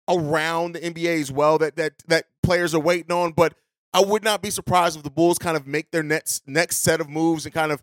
around 0.09 0.73
the 0.73 0.81
NBA 0.81 1.21
as 1.21 1.33
well 1.33 1.59
that 1.59 1.77
that 1.77 1.95
that 2.09 2.27
players 2.43 2.75
are 2.75 2.81
waiting 2.81 3.13
on. 3.13 3.33
But 3.33 3.55
I 3.93 4.01
would 4.01 4.25
not 4.25 4.43
be 4.43 4.51
surprised 4.51 4.97
if 4.97 5.03
the 5.03 5.11
Bulls 5.11 5.39
kind 5.39 5.57
of 5.57 5.67
make 5.67 5.91
their 5.91 6.03
next 6.03 6.47
next 6.49 6.79
set 6.79 7.01
of 7.01 7.09
moves 7.09 7.45
and 7.45 7.55
kind 7.55 7.73
of 7.73 7.83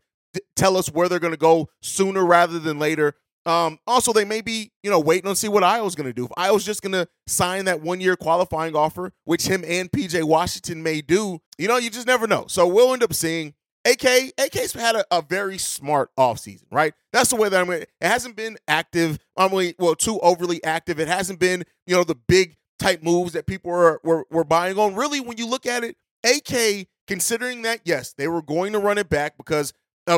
tell 0.56 0.78
us 0.78 0.90
where 0.90 1.10
they're 1.10 1.20
going 1.20 1.34
to 1.34 1.38
go 1.38 1.70
sooner 1.82 2.26
rather 2.26 2.60
than 2.60 2.80
later. 2.80 3.16
Um, 3.46 3.80
also, 3.88 4.14
they 4.14 4.26
may 4.26 4.42
be, 4.42 4.72
you 4.84 4.92
know, 4.92 5.00
waiting 5.00 5.28
on 5.28 5.36
see 5.36 5.48
what 5.48 5.64
Ayo's 5.64 5.96
going 5.96 6.08
to 6.08 6.14
do. 6.14 6.26
If 6.26 6.32
Ayo's 6.38 6.64
just 6.64 6.84
going 6.84 6.92
to 6.92 7.08
sign 7.26 7.66
that 7.66 7.82
one 7.82 8.00
year 8.00 8.16
qualifying 8.16 8.76
offer, 8.76 9.14
which 9.24 9.48
him 9.48 9.64
and 9.66 9.92
PJ 9.92 10.24
Washington 10.24 10.84
may 10.84 11.02
do, 11.02 11.42
you 11.58 11.68
know, 11.68 11.78
you 11.78 11.90
just 11.90 12.06
never 12.06 12.28
know. 12.28 12.46
So 12.48 12.68
we'll 12.68 12.94
end 12.94 13.02
up 13.04 13.14
seeing 13.14 13.56
AK. 13.86 14.34
AK's 14.40 14.74
had 14.74 14.96
a, 14.96 15.06
a 15.12 15.22
very 15.22 15.58
smart 15.58 16.12
offseason, 16.18 16.66
right? 16.72 16.94
That's 17.12 17.30
the 17.30 17.36
way 17.36 17.50
that 17.50 17.60
I'm 17.60 17.68
going 17.68 17.82
It 17.82 17.90
hasn't 18.02 18.36
been 18.36 18.58
active, 18.68 19.20
I'm 19.36 19.52
mean, 19.52 19.74
well, 19.80 19.96
too 19.96 20.20
overly 20.20 20.64
active. 20.64 21.00
It 21.00 21.08
hasn't 21.08 21.40
been, 21.40 21.64
you 21.88 21.96
know, 21.96 22.04
the 22.04 22.16
big 22.16 22.58
type 22.80 23.04
moves 23.04 23.34
that 23.34 23.46
people 23.46 23.72
were, 23.72 24.00
were, 24.04 24.26
were 24.30 24.44
buying 24.44 24.78
on. 24.78 24.96
Really, 24.96 25.20
when 25.20 25.38
you 25.38 25.48
look 25.48 25.66
at 25.66 25.84
it, 25.84 25.96
AK, 26.24 26.88
considering 27.08 27.64
that, 27.64 27.82
yes, 27.84 28.14
they 28.14 28.28
were 28.28 28.42
going 28.42 28.74
to 28.74 28.80
run 28.80 28.98
it 28.98 29.10
back 29.10 29.38
because 29.38 29.74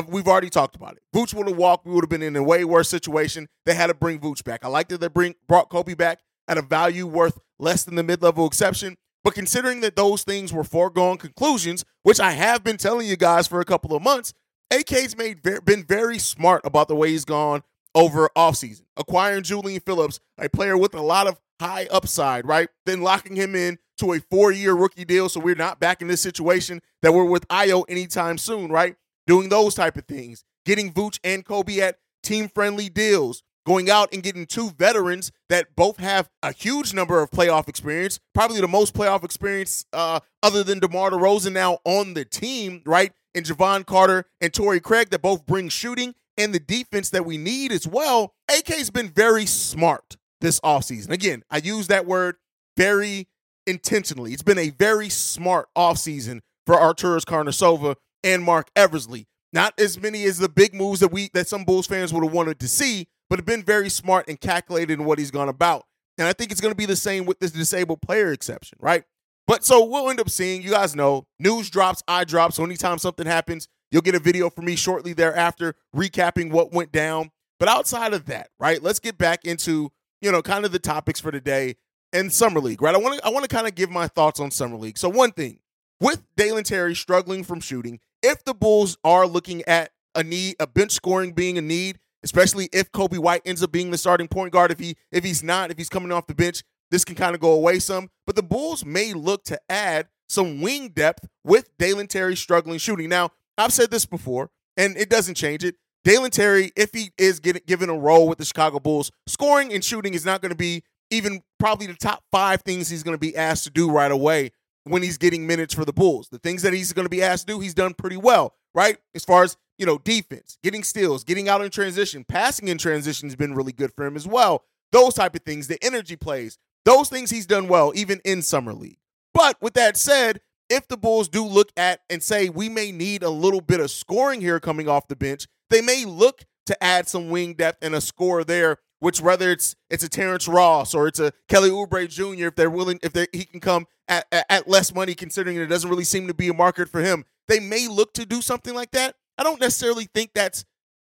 we've 0.08 0.28
already 0.28 0.50
talked 0.50 0.76
about 0.76 0.96
it. 0.96 1.02
Vooch 1.14 1.34
would 1.34 1.48
have 1.48 1.56
walked. 1.56 1.86
We 1.86 1.92
would 1.92 2.04
have 2.04 2.10
been 2.10 2.22
in 2.22 2.36
a 2.36 2.42
way 2.42 2.64
worse 2.64 2.88
situation. 2.88 3.48
They 3.64 3.74
had 3.74 3.88
to 3.88 3.94
bring 3.94 4.18
Vooch 4.18 4.44
back. 4.44 4.64
I 4.64 4.68
like 4.68 4.88
that 4.88 5.00
they 5.00 5.08
bring 5.08 5.34
brought 5.46 5.70
Coby 5.70 5.96
back 5.96 6.20
at 6.48 6.58
a 6.58 6.62
value 6.62 7.06
worth 7.06 7.38
less 7.58 7.84
than 7.84 7.94
the 7.94 8.02
mid 8.02 8.22
level 8.22 8.46
exception. 8.46 8.96
But 9.24 9.34
considering 9.34 9.80
that 9.80 9.96
those 9.96 10.22
things 10.22 10.52
were 10.52 10.64
foregone 10.64 11.16
conclusions, 11.16 11.84
which 12.02 12.20
I 12.20 12.32
have 12.32 12.62
been 12.62 12.76
telling 12.76 13.06
you 13.06 13.16
guys 13.16 13.48
for 13.48 13.60
a 13.60 13.64
couple 13.64 13.96
of 13.96 14.02
months, 14.02 14.32
AK's 14.70 15.16
made 15.16 15.42
been 15.42 15.84
very 15.84 16.18
smart 16.18 16.60
about 16.64 16.88
the 16.88 16.94
way 16.94 17.10
he's 17.10 17.24
gone 17.24 17.62
over 17.94 18.28
offseason. 18.36 18.82
Acquiring 18.96 19.42
Julian 19.42 19.80
Phillips, 19.80 20.20
a 20.38 20.48
player 20.48 20.76
with 20.76 20.94
a 20.94 21.00
lot 21.00 21.26
of 21.26 21.40
high 21.60 21.86
upside, 21.90 22.46
right? 22.46 22.68
Then 22.84 23.00
locking 23.00 23.36
him 23.36 23.54
in 23.54 23.78
to 23.98 24.12
a 24.12 24.20
four 24.20 24.52
year 24.52 24.74
rookie 24.74 25.04
deal. 25.04 25.28
So 25.28 25.40
we're 25.40 25.54
not 25.54 25.80
back 25.80 26.02
in 26.02 26.08
this 26.08 26.20
situation 26.20 26.82
that 27.02 27.12
we're 27.12 27.24
with 27.24 27.48
Ayo 27.48 27.84
anytime 27.88 28.36
soon, 28.38 28.70
right? 28.70 28.96
doing 29.26 29.48
those 29.48 29.74
type 29.74 29.96
of 29.96 30.04
things, 30.04 30.44
getting 30.64 30.92
Vooch 30.92 31.18
and 31.24 31.44
Coby 31.44 31.78
at 31.78 31.98
team 32.22 32.48
friendly 32.48 32.88
deals, 32.88 33.42
going 33.66 33.90
out 33.90 34.12
and 34.12 34.22
getting 34.22 34.46
two 34.46 34.70
veterans 34.70 35.32
that 35.48 35.74
both 35.76 35.96
have 35.98 36.28
a 36.42 36.52
huge 36.52 36.92
number 36.92 37.20
of 37.20 37.30
playoff 37.30 37.68
experience, 37.68 38.20
probably 38.34 38.60
the 38.60 38.68
most 38.68 38.94
playoff 38.94 39.24
experience 39.24 39.84
uh, 39.92 40.20
other 40.42 40.62
than 40.62 40.78
DeMar 40.78 41.10
DeRozan 41.10 41.52
now 41.52 41.78
on 41.84 42.14
the 42.14 42.24
team, 42.24 42.82
right? 42.84 43.12
And 43.34 43.44
Jevon 43.44 43.86
Carter 43.86 44.26
and 44.40 44.52
Torrey 44.52 44.80
Craig 44.80 45.10
that 45.10 45.22
both 45.22 45.46
bring 45.46 45.68
shooting 45.68 46.14
and 46.36 46.54
the 46.54 46.60
defense 46.60 47.10
that 47.10 47.24
we 47.24 47.38
need 47.38 47.72
as 47.72 47.86
well. 47.86 48.34
AK's 48.50 48.90
been 48.90 49.08
very 49.08 49.46
smart 49.46 50.16
this 50.40 50.60
offseason. 50.60 51.10
Again, 51.10 51.42
I 51.50 51.58
use 51.58 51.88
that 51.88 52.06
word 52.06 52.36
very 52.76 53.28
intentionally. 53.66 54.32
It's 54.32 54.42
been 54.42 54.58
a 54.58 54.70
very 54.70 55.08
smart 55.08 55.68
offseason 55.76 56.40
for 56.66 56.76
Arturas 56.76 57.24
Karnisovas 57.24 57.96
and 58.22 58.42
Marc 58.42 58.68
Eversley. 58.76 59.26
Not 59.52 59.78
as 59.78 60.00
many 60.00 60.24
as 60.24 60.38
the 60.38 60.48
big 60.48 60.74
moves 60.74 61.00
that 61.00 61.12
we 61.12 61.30
that 61.32 61.46
some 61.46 61.64
Bulls 61.64 61.86
fans 61.86 62.12
would 62.12 62.24
have 62.24 62.32
wanted 62.32 62.58
to 62.60 62.68
see, 62.68 63.06
but 63.34 63.40
have 63.40 63.46
been 63.46 63.64
very 63.64 63.88
smart 63.88 64.28
and 64.28 64.40
calculated 64.40 65.00
in 65.00 65.04
what 65.04 65.18
he's 65.18 65.32
gone 65.32 65.48
about. 65.48 65.86
And 66.18 66.28
I 66.28 66.32
think 66.32 66.52
it's 66.52 66.60
going 66.60 66.70
to 66.70 66.76
be 66.76 66.86
the 66.86 66.94
same 66.94 67.26
with 67.26 67.40
this 67.40 67.50
disabled 67.50 68.00
player 68.00 68.30
exception, 68.30 68.78
right? 68.80 69.02
But 69.48 69.64
so 69.64 69.84
we'll 69.84 70.08
end 70.08 70.20
up 70.20 70.30
seeing, 70.30 70.62
you 70.62 70.70
guys 70.70 70.94
know, 70.94 71.26
news 71.40 71.68
drops, 71.68 72.00
I 72.06 72.22
drop. 72.22 72.52
So 72.52 72.62
anytime 72.62 72.96
something 72.98 73.26
happens, 73.26 73.66
you'll 73.90 74.02
get 74.02 74.14
a 74.14 74.20
video 74.20 74.50
from 74.50 74.66
me 74.66 74.76
shortly 74.76 75.14
thereafter 75.14 75.74
recapping 75.96 76.52
what 76.52 76.72
went 76.72 76.92
down. 76.92 77.32
But 77.58 77.68
outside 77.68 78.14
of 78.14 78.26
that, 78.26 78.50
right, 78.60 78.80
let's 78.80 79.00
get 79.00 79.18
back 79.18 79.44
into, 79.44 79.90
you 80.22 80.30
know, 80.30 80.40
kind 80.40 80.64
of 80.64 80.70
the 80.70 80.78
topics 80.78 81.18
for 81.18 81.32
today 81.32 81.74
and 82.12 82.32
Summer 82.32 82.60
League, 82.60 82.82
right? 82.82 82.94
I 82.94 82.98
want 82.98 83.18
to 83.18 83.26
I 83.26 83.30
want 83.30 83.42
to 83.42 83.52
kind 83.52 83.66
of 83.66 83.74
give 83.74 83.90
my 83.90 84.06
thoughts 84.06 84.38
on 84.38 84.52
Summer 84.52 84.76
League. 84.76 84.96
So 84.96 85.08
one 85.08 85.32
thing, 85.32 85.58
with 86.00 86.22
Dalen 86.36 86.62
Terry 86.62 86.94
struggling 86.94 87.42
from 87.42 87.58
shooting, 87.58 87.98
if 88.22 88.44
the 88.44 88.54
Bulls 88.54 88.96
are 89.02 89.26
looking 89.26 89.64
at 89.64 89.90
a 90.14 90.22
need, 90.22 90.54
a 90.60 90.68
bench 90.68 90.92
scoring 90.92 91.32
being 91.32 91.58
a 91.58 91.62
need, 91.62 91.98
especially 92.24 92.68
if 92.72 92.90
Coby 92.90 93.18
White 93.18 93.42
ends 93.44 93.62
up 93.62 93.70
being 93.70 93.90
the 93.92 93.98
starting 93.98 94.26
point 94.26 94.52
guard, 94.52 94.72
if 94.72 94.80
he 94.80 94.96
if 95.12 95.22
he's 95.22 95.42
not, 95.44 95.70
if 95.70 95.78
he's 95.78 95.88
coming 95.88 96.10
off 96.10 96.26
the 96.26 96.34
bench, 96.34 96.62
this 96.90 97.04
can 97.04 97.14
kind 97.14 97.34
of 97.34 97.40
go 97.40 97.52
away 97.52 97.78
some. 97.78 98.08
But 98.26 98.34
the 98.34 98.42
Bulls 98.42 98.84
may 98.84 99.12
look 99.12 99.44
to 99.44 99.60
add 99.68 100.08
some 100.28 100.60
wing 100.60 100.88
depth 100.88 101.28
with 101.44 101.68
Dalen 101.78 102.08
Terry 102.08 102.34
struggling 102.34 102.78
shooting. 102.78 103.08
Now, 103.08 103.30
I've 103.56 103.72
said 103.72 103.90
this 103.90 104.06
before. 104.06 104.50
and 104.76 104.96
it 104.96 105.08
doesn't 105.08 105.34
change 105.34 105.64
it. 105.64 105.76
Dalen 106.04 106.30
Terry, 106.30 106.72
if 106.76 106.90
he 106.92 107.12
is 107.16 107.40
getting, 107.40 107.62
given 107.66 107.88
a 107.88 107.96
role 107.96 108.28
with 108.28 108.38
the 108.38 108.44
Chicago 108.44 108.78
Bulls, 108.78 109.10
scoring 109.26 109.72
and 109.72 109.82
shooting 109.84 110.14
is 110.14 110.24
not 110.24 110.42
going 110.42 110.50
to 110.50 110.56
be 110.56 110.82
even 111.10 111.42
probably 111.58 111.86
the 111.86 111.94
top 111.94 112.22
five 112.30 112.62
things 112.62 112.88
he's 112.88 113.02
going 113.02 113.14
to 113.14 113.20
be 113.20 113.36
asked 113.36 113.64
to 113.64 113.70
do 113.70 113.90
right 113.90 114.10
away 114.10 114.50
when 114.84 115.02
he's 115.02 115.16
getting 115.16 115.46
minutes 115.46 115.72
for 115.72 115.84
the 115.84 115.92
Bulls. 115.92 116.28
The 116.28 116.38
things 116.38 116.62
that 116.62 116.72
he's 116.72 116.92
going 116.92 117.06
to 117.06 117.10
be 117.10 117.22
asked 117.22 117.46
to 117.46 117.54
do, 117.54 117.60
he's 117.60 117.74
done 117.74 117.94
pretty 117.94 118.16
well, 118.16 118.54
right? 118.74 118.98
As 119.14 119.24
far 119.24 119.44
as, 119.44 119.56
you 119.78 119.86
know, 119.86 119.98
defense, 119.98 120.58
getting 120.62 120.82
steals, 120.82 121.24
getting 121.24 121.48
out 121.48 121.62
in 121.62 121.70
transition, 121.70 122.24
passing 122.24 122.68
in 122.68 122.78
transition 122.78 123.28
has 123.28 123.36
been 123.36 123.54
really 123.54 123.72
good 123.72 123.92
for 123.94 124.06
him 124.06 124.16
as 124.16 124.26
well. 124.26 124.64
Those 124.92 125.14
type 125.14 125.34
of 125.34 125.42
things, 125.42 125.66
the 125.66 125.82
energy 125.84 126.16
plays, 126.16 126.58
those 126.84 127.08
things 127.08 127.30
he's 127.30 127.46
done 127.46 127.68
well, 127.68 127.92
even 127.94 128.20
in 128.24 128.42
Summer 128.42 128.72
League. 128.72 128.98
But 129.32 129.60
with 129.60 129.74
that 129.74 129.96
said, 129.96 130.40
if 130.70 130.88
the 130.88 130.96
Bulls 130.96 131.28
do 131.28 131.44
look 131.44 131.70
at 131.76 132.00
and 132.08 132.22
say 132.22 132.48
we 132.48 132.68
may 132.68 132.92
need 132.92 133.22
a 133.22 133.30
little 133.30 133.60
bit 133.60 133.80
of 133.80 133.90
scoring 133.90 134.40
here 134.40 134.60
coming 134.60 134.88
off 134.88 135.08
the 135.08 135.16
bench, 135.16 135.46
they 135.70 135.80
may 135.80 136.04
look 136.04 136.44
to 136.66 136.82
add 136.82 137.08
some 137.08 137.30
wing 137.30 137.54
depth 137.54 137.78
and 137.82 137.94
a 137.94 138.00
score 138.00 138.44
there. 138.44 138.78
Which 139.00 139.20
whether 139.20 139.50
it's 139.50 139.76
it's 139.90 140.04
a 140.04 140.08
Terrence 140.08 140.48
Ross 140.48 140.94
or 140.94 141.06
it's 141.06 141.20
a 141.20 141.32
Kelly 141.46 141.68
Oubre 141.68 142.08
Jr. 142.08 142.46
if 142.46 142.54
they're 142.54 142.70
willing 142.70 142.98
if 143.02 143.12
they 143.12 143.26
he 143.32 143.44
can 143.44 143.60
come 143.60 143.86
at, 144.08 144.26
at, 144.32 144.46
at 144.48 144.68
less 144.68 144.94
money 144.94 145.14
considering 145.14 145.58
it 145.58 145.66
doesn't 145.66 145.90
really 145.90 146.04
seem 146.04 146.26
to 146.26 146.32
be 146.32 146.48
a 146.48 146.54
market 146.54 146.88
for 146.88 147.02
him, 147.02 147.26
they 147.46 147.60
may 147.60 147.86
look 147.86 148.14
to 148.14 148.24
do 148.24 148.40
something 148.40 148.72
like 148.72 148.92
that. 148.92 149.16
I 149.38 149.42
don't 149.42 149.60
necessarily 149.60 150.08
think 150.14 150.30
that's 150.34 150.64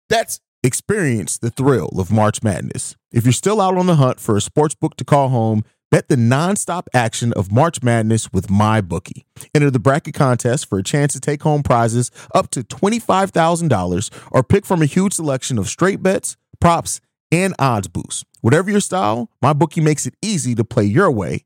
that's 0.09 0.39
Experience 0.61 1.37
the 1.37 1.49
thrill 1.49 1.87
of 1.97 2.11
March 2.11 2.43
Madness. 2.43 2.97
If 3.13 3.23
you're 3.23 3.31
still 3.31 3.61
out 3.61 3.77
on 3.77 3.87
the 3.87 3.95
hunt 3.95 4.19
for 4.19 4.35
a 4.35 4.41
sports 4.41 4.75
book 4.75 4.97
to 4.97 5.05
call 5.05 5.29
home, 5.29 5.63
bet 5.89 6.09
the 6.09 6.17
nonstop 6.17 6.87
action 6.93 7.31
of 7.31 7.49
March 7.49 7.81
Madness 7.81 8.33
with 8.33 8.47
MyBookie. 8.47 9.23
Enter 9.55 9.71
the 9.71 9.79
bracket 9.79 10.15
contest 10.15 10.67
for 10.67 10.77
a 10.77 10.83
chance 10.83 11.13
to 11.13 11.21
take 11.21 11.43
home 11.43 11.63
prizes 11.63 12.11
up 12.35 12.49
to 12.51 12.63
$25,000 12.63 14.09
or 14.31 14.43
pick 14.43 14.65
from 14.65 14.81
a 14.81 14.85
huge 14.85 15.13
selection 15.13 15.57
of 15.57 15.69
straight 15.69 16.03
bets, 16.03 16.35
props, 16.59 16.99
and 17.31 17.55
odds 17.57 17.87
boosts. 17.87 18.25
Whatever 18.41 18.69
your 18.69 18.81
style, 18.81 19.29
MyBookie 19.41 19.81
makes 19.81 20.05
it 20.05 20.15
easy 20.21 20.55
to 20.55 20.65
play 20.65 20.83
your 20.83 21.09
way 21.09 21.45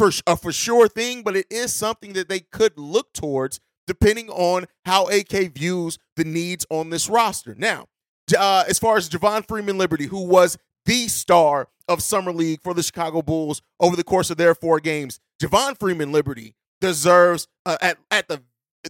For 0.00 0.10
a 0.26 0.34
for 0.34 0.50
sure 0.50 0.88
thing, 0.88 1.22
but 1.22 1.36
it 1.36 1.44
is 1.50 1.74
something 1.74 2.14
that 2.14 2.30
they 2.30 2.40
could 2.40 2.78
look 2.78 3.12
towards 3.12 3.60
depending 3.86 4.30
on 4.30 4.64
how 4.86 5.08
AK 5.08 5.52
views 5.52 5.98
the 6.16 6.24
needs 6.24 6.64
on 6.70 6.88
this 6.88 7.10
roster. 7.10 7.54
Now, 7.54 7.84
uh, 8.34 8.64
as 8.66 8.78
far 8.78 8.96
as 8.96 9.10
Javon 9.10 9.46
Freeman 9.46 9.76
Liberty, 9.76 10.06
who 10.06 10.24
was 10.24 10.56
the 10.86 11.06
star 11.08 11.68
of 11.86 12.02
Summer 12.02 12.32
League 12.32 12.62
for 12.62 12.72
the 12.72 12.82
Chicago 12.82 13.20
Bulls 13.20 13.60
over 13.78 13.94
the 13.94 14.02
course 14.02 14.30
of 14.30 14.38
their 14.38 14.54
four 14.54 14.80
games, 14.80 15.20
Javon 15.38 15.78
Freeman 15.78 16.12
Liberty 16.12 16.54
deserves 16.80 17.46
uh, 17.66 17.76
at 17.82 17.98
at 18.10 18.26
the 18.28 18.42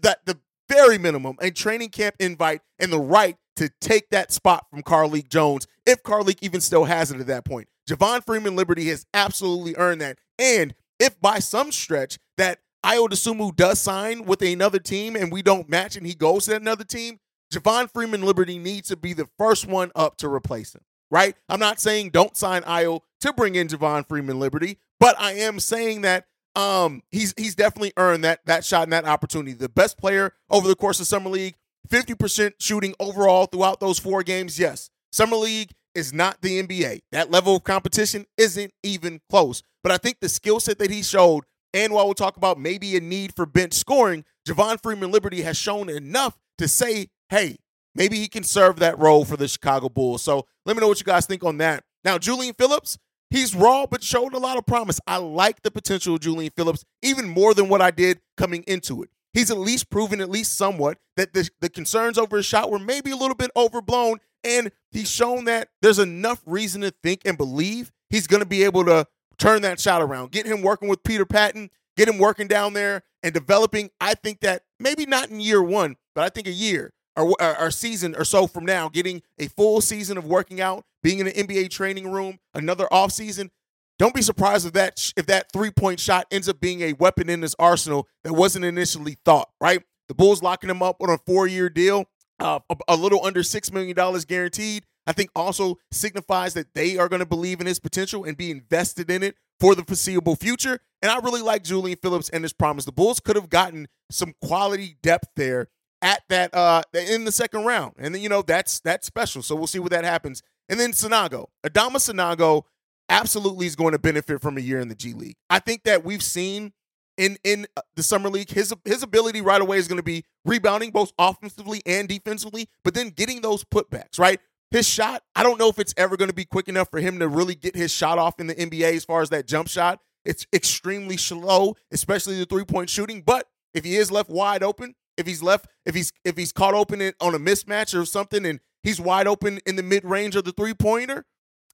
that 0.03 0.25
the 0.27 0.39
very 0.69 0.97
minimum 0.97 1.37
a 1.41 1.51
training 1.51 1.89
camp 1.89 2.15
invite 2.21 2.61
and 2.79 2.93
the 2.93 3.01
right 3.01 3.37
to 3.57 3.69
take 3.81 4.11
that 4.11 4.31
spot 4.31 4.67
from 4.71 4.85
Carlik 4.85 5.29
Jones 5.29 5.67
if 5.85 6.05
Carlik 6.05 6.39
even 6.41 6.61
still 6.61 6.85
has 6.85 7.11
it 7.11 7.19
at 7.19 7.27
that 7.27 7.45
point. 7.45 7.67
Javon 7.89 8.25
Freeman 8.25 8.55
Liberty 8.55 8.87
has 8.91 9.05
absolutely 9.13 9.75
earned 9.77 10.01
that. 10.03 10.17
And 10.39 10.73
if 11.01 11.21
by 11.21 11.41
some 11.41 11.73
stretch 11.73 12.19
that 12.37 12.61
Ayo 12.85 13.09
Dosunmu 13.09 13.57
does 13.57 13.81
sign 13.81 14.25
with 14.25 14.43
another 14.43 14.79
team 14.79 15.17
and 15.17 15.33
we 15.33 15.43
don't 15.43 15.69
match 15.69 15.97
and 15.97 16.07
he 16.07 16.15
goes 16.15 16.45
to 16.47 16.57
another 16.57 16.85
team, 16.85 17.19
Javon 17.53 17.91
Freeman 17.91 18.23
Liberty 18.23 18.59
needs 18.59 18.89
to 18.89 18.97
be 18.97 19.13
the 19.13 19.29
first 19.39 19.67
one 19.67 19.91
up 19.97 20.17
to 20.19 20.33
replace 20.33 20.75
him, 20.75 20.83
right? 21.11 21.35
I'm 21.49 21.59
not 21.59 21.81
saying 21.81 22.11
don't 22.11 22.37
sign 22.37 22.63
Ayo 22.63 23.01
to 23.23 23.33
bring 23.33 23.57
in 23.57 23.67
Javon 23.69 24.07
Freeman 24.07 24.39
Liberty, 24.39 24.79
but 25.01 25.19
I 25.19 25.33
am 25.33 25.59
saying 25.59 26.03
that 26.03 26.27
um 26.57 27.03
he's 27.11 27.33
he's 27.37 27.55
definitely 27.55 27.93
earned 27.97 28.25
that 28.25 28.41
that 28.47 28.65
shot 28.65 28.85
and 28.85 28.93
that 28.93 29.05
opportunity. 29.05 29.53
The 29.53 29.69
best 29.69 29.99
player 29.99 30.33
over 30.49 30.69
the 30.69 30.77
course 30.77 31.01
of 31.01 31.07
summer 31.07 31.31
league, 31.31 31.57
50% 31.89 32.55
shooting 32.59 32.95
overall 33.01 33.47
throughout 33.47 33.81
those 33.81 33.99
four 33.99 34.23
games. 34.23 34.59
Yes. 34.59 34.91
Summer 35.13 35.37
league 35.37 35.73
is 35.95 36.13
not 36.13 36.41
the 36.41 36.63
NBA. 36.63 37.01
That 37.13 37.31
level 37.31 37.57
of 37.57 37.65
competition 37.65 38.27
isn't 38.37 38.73
even 38.83 39.21
close. 39.29 39.63
But 39.83 39.93
I 39.93 39.99
think 39.99 40.21
the 40.21 40.29
skill 40.29 40.61
set 40.61 40.79
that 40.79 40.91
he 40.91 41.03
showed, 41.03 41.45
and 41.73 41.93
while 41.93 42.05
we'll 42.05 42.15
talk 42.15 42.37
about 42.37 42.59
maybe 42.59 42.97
a 42.97 43.01
need 43.01 43.35
for 43.35 43.47
bench 43.47 43.75
scoring, 43.75 44.25
Javon 44.47 44.83
Freeman 44.83 45.11
Liberty 45.11 45.43
has 45.43 45.57
shown 45.57 45.89
enough 45.89 46.39
to 46.59 46.69
say, 46.69 47.09
hey, 47.29 47.59
maybe 47.95 48.17
he 48.19 48.29
can 48.29 48.43
serve 48.43 48.79
that 48.81 48.99
role 48.99 49.25
for 49.25 49.37
the 49.37 49.49
Chicago 49.49 49.89
Bulls. 49.89 50.23
So 50.23 50.47
let 50.67 50.77
me 50.77 50.81
know 50.81 50.89
what 50.89 50.99
you 50.99 51.05
guys 51.05 51.27
think 51.27 51.45
on 51.45 51.59
that. 51.59 51.85
Now, 52.05 52.19
Julian 52.19 52.55
Phillips, 52.55 52.99
he's 53.31 53.55
raw, 53.55 53.87
but 53.87 54.03
showed 54.03 54.35
a 54.35 54.39
lot 54.39 54.59
of 54.59 54.67
promise. 54.67 55.01
I 55.07 55.19
like 55.19 55.63
the 55.63 55.71
potential 55.71 56.15
of 56.15 56.21
Julian 56.21 56.53
Phillips 56.57 56.85
even 57.03 57.29
more 57.29 57.55
than 57.55 57.69
what 57.69 57.81
I 57.81 57.91
did 57.91 58.21
coming 58.37 58.65
into 58.67 59.03
it. 59.03 59.11
He's 59.33 59.51
at 59.51 59.59
least 59.59 59.91
proven, 59.91 60.21
at 60.21 60.29
least 60.29 60.57
somewhat, 60.57 60.99
that 61.17 61.33
the, 61.35 61.49
the 61.61 61.69
concerns 61.69 62.19
over 62.19 62.39
his 62.39 62.47
shot 62.47 62.71
were 62.71 62.81
maybe 62.81 63.13
a 63.13 63.17
little 63.17 63.37
bit 63.37 63.51
overblown. 63.55 64.19
And 64.43 64.73
he's 64.91 65.11
shown 65.11 65.45
that 65.45 65.69
there's 65.83 65.99
enough 65.99 66.43
reason 66.47 66.81
to 66.81 66.91
think 67.03 67.23
and 67.25 67.39
believe 67.39 67.93
he's 68.09 68.27
going 68.27 68.43
to 68.43 68.49
be 68.49 68.65
able 68.65 68.85
to 68.87 69.07
turn 69.41 69.63
that 69.63 69.81
shot 69.81 70.03
around. 70.03 70.31
Get 70.31 70.47
him 70.47 70.63
working 70.63 70.89
with 70.89 71.03
Peter 71.03 71.27
Patton, 71.27 71.71
get 71.97 72.09
him 72.09 72.19
working 72.19 72.47
down 72.47 72.75
there 72.75 73.03
and 73.23 73.35
developing. 73.35 73.91
I 74.01 74.15
think 74.15 74.41
that 74.41 74.63
maybe 74.79 75.07
not 75.07 75.31
in 75.31 75.41
year 75.41 75.63
one, 75.63 75.97
but 76.15 76.23
I 76.23 76.29
think 76.29 76.47
a 76.47 76.53
year 76.53 76.93
or, 77.17 77.35
or, 77.43 77.71
season 77.71 78.15
or 78.15 78.25
so 78.25 78.47
from 78.47 78.65
now, 78.65 78.89
getting 78.89 79.23
a 79.39 79.49
full 79.49 79.81
season 79.81 80.17
of 80.17 80.25
working 80.25 80.61
out, 80.61 80.85
being 81.03 81.19
in 81.19 81.27
an 81.27 81.33
NBA 81.33 81.71
training 81.71 82.11
room, 82.11 82.39
another 82.55 82.87
offseason. 82.93 83.51
Don't 83.99 84.15
be 84.15 84.23
surprised 84.23 84.67
if 84.67 84.73
that 84.75 85.13
if 85.17 85.27
that 85.27 85.53
three 85.53 85.71
point 85.71 86.01
shot 86.01 86.27
ends 86.31 86.49
up 86.49 86.61
being 86.61 86.81
a 86.81 86.95
weapon 86.95 87.29
in 87.29 87.43
his 87.43 87.55
arsenal 87.59 88.09
that 88.25 88.33
wasn't 88.33 88.65
initially 88.65 89.19
thought. 89.25 89.51
Right, 89.61 89.83
the 90.09 90.15
Bulls 90.15 90.43
locking 90.43 90.71
him 90.71 90.83
up 90.83 91.03
on 91.03 91.11
a 91.11 91.19
four 91.19 91.47
year 91.47 91.69
deal, 91.69 92.07
uh, 92.39 92.61
a, 92.71 92.77
a 92.89 92.97
little 92.97 93.25
under 93.25 93.43
six 93.43 93.71
million 93.71 93.95
dollars 93.95 94.25
guaranteed. 94.25 94.85
I 95.11 95.13
think 95.13 95.31
also 95.35 95.77
signifies 95.91 96.55
that 96.55 96.73
they 96.73 96.97
are 96.97 97.09
going 97.09 97.19
to 97.19 97.27
believe 97.27 97.61
in 97.61 97.67
his 97.67 97.81
potential 97.81 98.23
and 98.23 98.37
be 98.37 98.53
invested 98.53 99.11
in 99.11 99.25
it 99.25 99.35
for 99.59 99.75
the 99.75 99.83
foreseeable 99.83 100.37
future. 100.37 100.79
And 101.03 101.11
I 101.11 101.19
really 101.19 101.43
like 101.43 101.65
Julian 101.65 101.99
Phillips 102.01 102.29
and 102.29 102.45
his 102.45 102.53
promise. 102.53 102.85
The 102.85 102.93
Bulls 102.93 103.19
could 103.19 103.35
have 103.35 103.51
gotten 103.51 103.89
some 104.09 104.35
quality 104.41 104.99
depth 105.03 105.27
there 105.35 105.67
at 106.01 106.23
that 106.29 106.55
uh 106.55 106.83
in 106.95 107.25
the 107.25 107.33
second 107.33 107.65
round. 107.65 107.95
And 107.99 108.15
then 108.15 108.23
you 108.23 108.29
know 108.29 108.43
that's 108.43 108.79
that's 108.79 109.05
special. 109.05 109.43
So 109.43 109.57
we'll 109.57 109.67
see 109.67 109.81
what 109.81 109.91
that 109.91 110.05
happens. 110.05 110.45
And 110.69 110.79
then 110.79 110.93
Sanogo. 110.93 111.47
Adama 111.67 111.97
Sanogo 111.97 112.63
absolutely 113.09 113.67
is 113.67 113.75
going 113.75 113.91
to 113.91 113.99
benefit 113.99 114.41
from 114.41 114.59
a 114.59 114.61
year 114.61 114.79
in 114.79 114.87
the 114.87 114.95
G 114.95 115.13
League. 115.13 115.39
I 115.51 115.59
think 115.59 115.83
that 115.87 116.05
we've 116.05 116.23
seen 116.23 116.73
in 117.17 117.37
in 117.43 117.67
uh, 117.77 117.81
the 117.97 118.05
summer 118.05 118.29
league 118.29 118.49
his 118.49 118.73
his 118.85 119.03
ability 119.03 119.41
right 119.41 119.61
away 119.61 119.79
is 119.79 119.89
going 119.89 119.97
to 119.97 120.05
be 120.05 120.25
rebounding 120.45 120.93
both 120.93 121.13
offensively 121.19 121.83
and 121.85 122.07
defensively, 122.07 122.69
but 122.85 122.95
then 122.95 123.09
getting 123.09 123.41
those 123.41 123.65
putbacks, 123.65 124.21
right? 124.21 124.39
His 124.71 124.87
shot, 124.89 125.23
I 125.35 125.43
don't 125.43 125.59
know 125.59 125.69
if 125.69 125.79
it's 125.79 125.95
ever 125.97 126.17
going 126.17 126.29
to 126.29 126.35
be 126.35 126.45
quick 126.45 126.69
enough 126.69 126.91
for 126.91 127.01
him 127.01 127.19
to 127.19 127.29
really 127.29 127.57
get 127.57 127.75
his 127.75 127.91
shot 127.91 128.19
off 128.19 128.39
in 128.39 128.47
the 128.47 128.55
NBA 128.55 128.95
as 128.95 129.05
far 129.05 129.21
as 129.21 129.31
that 129.31 129.47
jump 129.47 129.69
shot. 129.69 130.01
It's 130.25 130.47
extremely 130.53 131.17
slow, 131.17 131.77
especially 131.91 132.39
the 132.39 132.45
three-point 132.45 132.89
shooting, 132.89 133.23
but 133.23 133.49
if 133.75 133.85
he 133.85 133.97
is 133.97 134.13
left 134.13 134.31
wide 134.31 134.63
open, 134.63 134.95
if 135.17 135.27
he's 135.27 135.43
left 135.43 135.67
if 135.85 135.95
he's 135.95 136.13
if 136.25 136.37
he's 136.37 136.53
caught 136.53 136.75
open 136.75 137.01
on 137.21 137.35
a 137.35 137.39
mismatch 137.39 137.99
or 137.99 138.05
something 138.05 138.47
and 138.47 138.61
he's 138.83 139.01
wide 139.01 139.27
open 139.27 139.59
in 139.67 139.77
the 139.77 139.83
mid-range 139.83 140.37
of 140.37 140.45
the 140.45 140.53
three-pointer, 140.53 141.25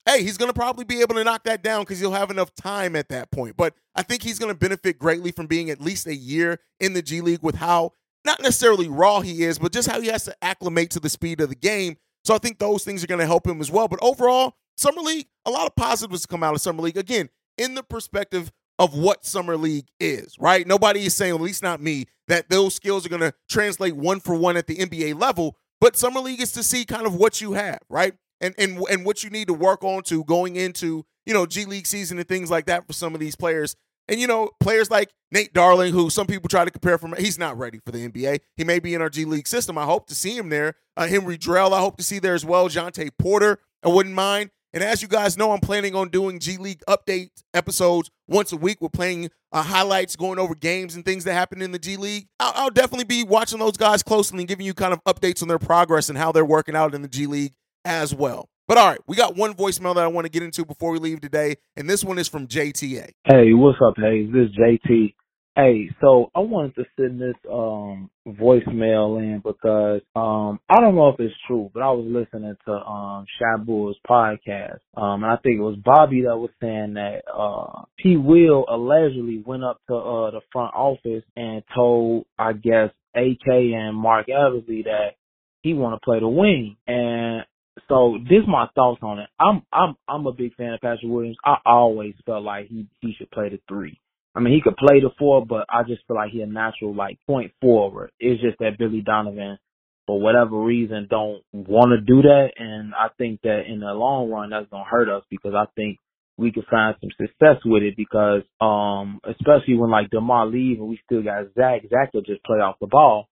hey, 0.05 0.23
he's 0.23 0.37
going 0.37 0.49
to 0.49 0.53
probably 0.53 0.85
be 0.85 1.01
able 1.01 1.15
to 1.15 1.23
knock 1.23 1.43
that 1.43 1.61
down 1.61 1.81
because 1.81 1.99
he'll 1.99 2.11
have 2.13 2.31
enough 2.31 2.53
time 2.55 2.95
at 2.95 3.09
that 3.09 3.31
point. 3.31 3.57
But 3.57 3.75
I 3.95 4.03
think 4.03 4.23
he's 4.23 4.39
going 4.39 4.51
to 4.51 4.57
benefit 4.57 4.97
greatly 4.97 5.31
from 5.31 5.47
being 5.47 5.69
at 5.69 5.81
least 5.81 6.07
a 6.07 6.15
year 6.15 6.59
in 6.79 6.93
the 6.93 7.01
G 7.01 7.21
League 7.21 7.43
with 7.43 7.55
how 7.55 7.91
not 8.25 8.41
necessarily 8.41 8.89
raw 8.89 9.21
he 9.21 9.43
is, 9.43 9.59
but 9.59 9.71
just 9.71 9.89
how 9.89 10.01
he 10.01 10.07
has 10.07 10.25
to 10.25 10.35
acclimate 10.41 10.91
to 10.91 10.99
the 10.99 11.09
speed 11.09 11.41
of 11.41 11.49
the 11.49 11.55
game. 11.55 11.97
So 12.27 12.35
I 12.35 12.39
think 12.39 12.59
those 12.59 12.83
things 12.83 13.01
are 13.05 13.07
going 13.07 13.21
to 13.21 13.25
help 13.25 13.47
him 13.47 13.61
as 13.61 13.71
well. 13.71 13.87
But 13.87 13.99
overall, 14.01 14.57
Summer 14.75 14.99
League, 14.99 15.27
a 15.45 15.49
lot 15.49 15.65
of 15.65 15.77
positives 15.77 16.25
come 16.25 16.43
out 16.43 16.53
of 16.53 16.59
Summer 16.59 16.81
League. 16.81 16.97
Again, 16.97 17.29
in 17.57 17.73
the 17.73 17.83
perspective 17.83 18.51
of 18.77 18.97
what 18.97 19.25
Summer 19.25 19.55
League 19.55 19.87
is, 20.01 20.37
right? 20.37 20.67
Nobody 20.67 21.05
is 21.05 21.15
saying, 21.15 21.33
at 21.33 21.39
least 21.39 21.63
not 21.63 21.81
me, 21.81 22.03
that 22.27 22.49
those 22.49 22.75
skills 22.75 23.05
are 23.05 23.09
going 23.09 23.21
to 23.21 23.33
translate 23.49 23.95
one 23.95 24.19
for 24.19 24.35
one 24.35 24.57
at 24.57 24.67
the 24.67 24.75
NBA 24.75 25.17
level. 25.17 25.55
But 25.79 25.95
Summer 25.95 26.19
League 26.19 26.41
is 26.41 26.51
to 26.51 26.63
see 26.63 26.83
kind 26.83 27.07
of 27.07 27.15
what 27.15 27.39
you 27.39 27.53
have, 27.53 27.79
right? 27.87 28.13
And 28.41 28.53
and 28.57 28.77
and 28.91 29.05
what 29.05 29.23
you 29.23 29.29
need 29.29 29.47
to 29.47 29.53
work 29.53 29.85
on 29.85 30.03
to 30.03 30.25
going 30.25 30.57
into, 30.57 31.05
you 31.25 31.33
know, 31.33 31.45
G 31.45 31.63
League 31.63 31.87
season 31.87 32.19
and 32.19 32.27
things 32.27 32.51
like 32.51 32.65
that 32.65 32.85
for 32.85 32.91
some 32.91 33.13
of 33.13 33.21
these 33.21 33.37
players. 33.37 33.77
And 34.07 34.19
you 34.19 34.27
know, 34.27 34.51
players 34.59 34.89
like 34.89 35.09
Nate 35.31 35.53
Darling, 35.53 35.93
who 35.93 36.09
some 36.09 36.27
people 36.27 36.47
try 36.47 36.63
to 36.65 36.71
compare 36.71 36.97
from, 36.97 37.13
he's 37.17 37.37
not 37.37 37.57
ready 37.57 37.79
for 37.85 37.91
the 37.91 38.07
NBA. 38.07 38.39
He 38.55 38.63
may 38.63 38.79
be 38.79 38.93
in 38.93 39.01
our 39.01 39.09
G 39.09 39.25
League 39.25 39.47
system. 39.47 39.77
I 39.77 39.85
hope 39.85 40.07
to 40.07 40.15
see 40.15 40.37
him 40.37 40.49
there. 40.49 40.75
Uh, 40.95 41.07
Henri 41.07 41.37
Drell, 41.37 41.73
I 41.73 41.79
hope 41.79 41.97
to 41.97 42.03
see 42.03 42.19
there 42.19 42.33
as 42.33 42.45
well. 42.45 42.69
Jontay 42.69 43.09
Porter, 43.19 43.59
I 43.83 43.89
wouldn't 43.89 44.15
mind. 44.15 44.51
And 44.73 44.83
as 44.83 45.01
you 45.01 45.07
guys 45.07 45.37
know, 45.37 45.51
I'm 45.51 45.59
planning 45.59 45.95
on 45.95 46.09
doing 46.09 46.39
G 46.39 46.57
League 46.57 46.83
update 46.87 47.29
episodes 47.53 48.11
once 48.27 48.51
a 48.51 48.57
week. 48.57 48.79
We're 48.81 48.89
playing 48.89 49.29
uh, 49.51 49.63
highlights, 49.63 50.15
going 50.15 50.39
over 50.39 50.55
games 50.55 50.95
and 50.95 51.05
things 51.05 51.23
that 51.23 51.33
happen 51.33 51.61
in 51.61 51.71
the 51.71 51.79
G 51.79 51.97
League. 51.97 52.27
I'll, 52.39 52.53
I'll, 52.55 52.69
definitely 52.69 53.05
be 53.05 53.23
watching 53.23 53.59
those 53.59 53.77
guys 53.77 54.03
closely 54.03 54.39
and 54.39 54.47
giving 54.47 54.65
you 54.65 54.73
kind 54.73 54.93
of 54.93 55.03
updates 55.05 55.41
on 55.41 55.47
their 55.47 55.59
progress 55.59 56.09
and 56.09 56.17
how 56.17 56.31
they're 56.31 56.45
working 56.45 56.75
out 56.75 56.93
in 56.93 57.01
the 57.01 57.07
G 57.07 57.27
League 57.27 57.53
as 57.85 58.13
well. 58.13 58.49
But 58.67 58.77
all 58.77 58.87
right, 58.89 58.99
we 59.07 59.15
got 59.15 59.37
one 59.37 59.53
voicemail 59.53 59.95
that 59.95 60.03
I 60.03 60.07
want 60.07 60.25
to 60.25 60.29
get 60.29 60.43
into 60.43 60.65
before 60.65 60.91
we 60.91 60.99
leave 60.99 61.21
today, 61.21 61.55
and 61.77 61.89
this 61.89 62.03
one 62.03 62.19
is 62.19 62.27
from 62.27 62.47
JTA. 62.47 63.11
Hey, 63.23 63.53
what's 63.53 63.79
up, 63.81 63.93
Haize? 63.95 64.29
This 64.33 64.49
is 64.49 64.57
JT. 64.57 65.13
Hey, 65.55 65.89
so 66.01 66.29
I 66.35 66.39
wanted 66.41 66.75
to 66.75 66.83
send 66.97 67.19
this 67.19 67.33
um 67.49 68.11
voicemail 68.27 69.17
in 69.19 69.41
because 69.43 70.01
um 70.17 70.59
I 70.69 70.81
don't 70.81 70.95
know 70.95 71.07
if 71.09 71.19
it's 71.19 71.33
true, 71.47 71.71
but 71.73 71.81
I 71.81 71.91
was 71.91 72.05
listening 72.07 72.55
to 72.65 72.73
um 72.73 73.25
Shabu's 73.39 73.95
podcast. 74.07 74.79
Um 74.97 75.23
and 75.23 75.31
I 75.31 75.37
think 75.37 75.57
it 75.57 75.63
was 75.63 75.79
Bobby 75.83 76.23
that 76.23 76.37
was 76.37 76.51
saying 76.61 76.95
that 76.95 77.21
uh 77.33 77.83
P 77.97 78.17
Will 78.17 78.65
allegedly 78.69 79.41
went 79.43 79.63
up 79.63 79.79
to 79.87 79.95
uh 79.95 80.31
the 80.31 80.41
front 80.51 80.75
office 80.75 81.23
and 81.37 81.63
told 81.73 82.25
I 82.37 82.51
guess 82.51 82.91
AK 83.15 83.47
and 83.47 83.95
Marc 83.95 84.27
Eversley 84.29 84.83
that 84.83 85.15
he 85.61 85.73
wanna 85.73 85.97
play 86.03 86.19
the 86.19 86.27
wing. 86.27 86.75
And 86.85 87.45
so 87.87 88.17
this 88.23 88.39
is 88.39 88.47
my 88.47 88.67
thoughts 88.75 88.99
on 89.01 89.19
it. 89.19 89.29
I'm 89.39 89.61
I'm 89.71 89.95
I'm 90.07 90.25
a 90.25 90.31
big 90.31 90.55
fan 90.55 90.73
of 90.73 90.81
Patrick 90.81 91.01
Williams. 91.03 91.37
I 91.43 91.57
always 91.65 92.15
felt 92.25 92.43
like 92.43 92.67
he 92.67 92.87
he 93.01 93.13
should 93.17 93.31
play 93.31 93.49
the 93.49 93.59
three. 93.67 93.99
I 94.35 94.39
mean, 94.39 94.53
he 94.53 94.61
could 94.61 94.77
play 94.77 94.99
the 94.99 95.09
four, 95.17 95.45
but 95.45 95.65
I 95.69 95.83
just 95.83 96.05
feel 96.07 96.15
like 96.15 96.31
he 96.31 96.41
a 96.41 96.45
natural 96.45 96.93
like 96.93 97.17
point 97.27 97.51
forward. 97.61 98.11
It's 98.19 98.41
just 98.41 98.59
that 98.59 98.77
Billy 98.77 99.01
Donovan, 99.01 99.57
for 100.05 100.19
whatever 100.19 100.61
reason, 100.61 101.07
don't 101.09 101.41
want 101.53 101.89
to 101.89 102.01
do 102.01 102.21
that, 102.21 102.49
and 102.57 102.93
I 102.93 103.07
think 103.17 103.41
that 103.43 103.63
in 103.67 103.79
the 103.79 103.93
long 103.93 104.29
run 104.29 104.51
that's 104.51 104.69
gonna 104.69 104.83
hurt 104.83 105.09
us 105.09 105.23
because 105.29 105.53
I 105.55 105.65
think 105.75 105.97
we 106.37 106.51
could 106.51 106.65
find 106.69 106.95
some 107.01 107.09
success 107.17 107.57
with 107.65 107.81
it 107.81 107.95
because, 107.97 108.43
um, 108.61 109.19
especially 109.23 109.75
when 109.75 109.89
like 109.89 110.11
Demar 110.11 110.45
leaves 110.45 110.79
and 110.79 110.87
we 110.87 110.99
still 111.03 111.23
got 111.23 111.45
Zach. 111.55 111.81
Zach 111.89 112.13
will 112.13 112.21
just 112.21 112.43
play 112.43 112.57
off 112.57 112.75
the 112.79 112.87
ball. 112.87 113.27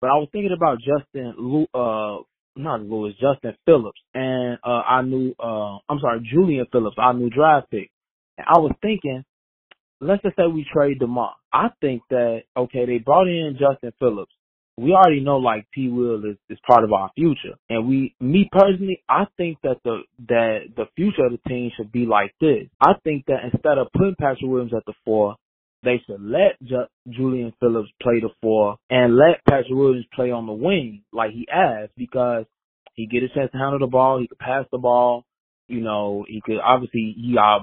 But 0.00 0.10
I 0.10 0.14
was 0.14 0.28
thinking 0.30 0.56
about 0.56 0.78
Justin, 0.78 1.66
uh, 1.74 2.18
not 2.58 2.82
Lewis, 2.82 3.14
Justin 3.20 3.54
Phillips, 3.66 4.00
and 4.14 4.58
uh, 4.64 4.82
I 4.86 5.02
knew, 5.02 5.34
uh, 5.38 5.78
I'm 5.88 6.00
sorry, 6.00 6.20
Julian 6.30 6.66
Phillips, 6.72 6.96
our 6.98 7.14
new 7.14 7.30
draft 7.30 7.70
pick. 7.70 7.90
And 8.38 8.46
I 8.48 8.58
was 8.58 8.72
thinking 8.82 9.22
let's 10.00 10.22
just 10.22 10.36
say 10.36 10.42
we 10.46 10.66
trade 10.72 10.98
Demar. 10.98 11.34
I 11.52 11.68
think 11.80 12.02
that 12.10 12.42
okay, 12.56 12.86
they 12.86 12.98
brought 12.98 13.28
in 13.28 13.58
Justin 13.58 13.92
Phillips. 13.98 14.32
We 14.76 14.92
already 14.92 15.20
know 15.20 15.38
like 15.38 15.66
P 15.72 15.88
Will 15.88 16.18
is, 16.24 16.36
is 16.50 16.58
part 16.68 16.84
of 16.84 16.92
our 16.92 17.10
future. 17.16 17.56
And 17.68 17.88
we 17.88 18.14
me 18.20 18.48
personally, 18.52 19.02
I 19.08 19.24
think 19.36 19.58
that 19.62 19.78
the 19.84 20.00
that 20.28 20.58
the 20.76 20.84
future 20.96 21.26
of 21.26 21.32
the 21.32 21.48
team 21.48 21.70
should 21.76 21.90
be 21.92 22.06
like 22.06 22.34
this. 22.40 22.68
I 22.80 22.92
think 23.04 23.24
that 23.26 23.44
instead 23.52 23.78
of 23.78 23.88
putting 23.92 24.16
Patrick 24.18 24.42
Williams 24.42 24.74
at 24.76 24.84
the 24.86 24.94
four, 25.04 25.36
they 25.82 26.00
should 26.06 26.22
let 26.22 26.62
Ju- 26.62 26.86
Julian 27.10 27.52
Phillips 27.60 27.90
play 28.02 28.20
the 28.20 28.30
four 28.40 28.76
and 28.90 29.16
let 29.16 29.44
Patrick 29.48 29.68
Williams 29.70 30.06
play 30.14 30.30
on 30.30 30.46
the 30.46 30.52
wing 30.52 31.02
like 31.12 31.32
he 31.32 31.46
asked 31.52 31.92
because 31.96 32.44
he 32.98 33.06
get 33.06 33.22
a 33.22 33.28
chance 33.28 33.50
to 33.52 33.58
handle 33.58 33.78
the 33.78 33.86
ball, 33.86 34.20
he 34.20 34.26
could 34.26 34.38
pass 34.38 34.66
the 34.70 34.78
ball, 34.78 35.24
you 35.68 35.82
know, 35.82 36.24
he 36.26 36.40
could 36.44 36.58
obviously 36.64 37.14
he 37.16 37.36
our, 37.38 37.62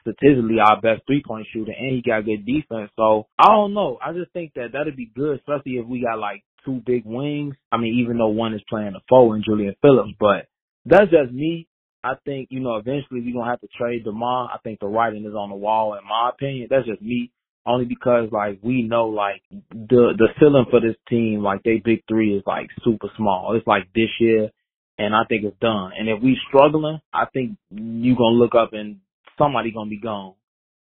statistically 0.00 0.56
our 0.58 0.80
best 0.80 1.02
three 1.06 1.22
point 1.24 1.46
shooter, 1.52 1.72
and 1.72 1.94
he 1.94 2.02
got 2.02 2.24
good 2.24 2.46
defense. 2.46 2.90
So 2.96 3.26
I 3.38 3.48
don't 3.48 3.74
know. 3.74 3.98
I 4.04 4.12
just 4.14 4.32
think 4.32 4.54
that 4.54 4.72
that'd 4.72 4.96
be 4.96 5.12
good, 5.14 5.38
especially 5.38 5.72
if 5.72 5.86
we 5.86 6.02
got 6.02 6.18
like 6.18 6.42
two 6.64 6.80
big 6.84 7.04
wings. 7.04 7.54
I 7.70 7.76
mean, 7.76 8.00
even 8.00 8.16
though 8.16 8.28
one 8.28 8.54
is 8.54 8.62
playing 8.68 8.94
the 8.94 9.00
four 9.08 9.34
and 9.34 9.44
Julian 9.44 9.76
Phillips, 9.82 10.12
but 10.18 10.48
that's 10.86 11.10
just 11.10 11.30
me. 11.30 11.68
I 12.02 12.14
think 12.24 12.48
you 12.50 12.60
know 12.60 12.76
eventually 12.76 13.20
we're 13.20 13.34
gonna 13.34 13.50
have 13.50 13.60
to 13.60 13.68
trade 13.78 14.04
Demar. 14.04 14.50
I 14.52 14.58
think 14.64 14.80
the 14.80 14.86
writing 14.86 15.26
is 15.26 15.34
on 15.34 15.50
the 15.50 15.56
wall, 15.56 15.92
in 15.94 16.08
my 16.08 16.30
opinion. 16.32 16.68
That's 16.70 16.86
just 16.86 17.02
me. 17.02 17.30
Only 17.66 17.84
because 17.84 18.28
like 18.32 18.60
we 18.62 18.82
know 18.82 19.08
like 19.08 19.42
the 19.50 20.14
the 20.16 20.28
ceiling 20.40 20.66
for 20.70 20.80
this 20.80 20.96
team, 21.08 21.42
like 21.42 21.64
they 21.64 21.82
big 21.84 22.04
three 22.08 22.34
is 22.34 22.44
like 22.46 22.68
super 22.82 23.08
small. 23.18 23.54
It's 23.56 23.66
like 23.66 23.88
this 23.94 24.08
year 24.20 24.50
and 24.98 25.14
I 25.14 25.24
think 25.28 25.44
it's 25.44 25.58
done. 25.60 25.92
And 25.98 26.08
if 26.08 26.22
we 26.22 26.38
struggling, 26.48 27.00
I 27.12 27.26
think 27.32 27.58
you 27.70 28.16
gonna 28.16 28.36
look 28.36 28.54
up 28.54 28.72
and 28.72 28.98
somebody 29.38 29.72
gonna 29.72 29.90
be 29.90 30.00
gone. 30.00 30.34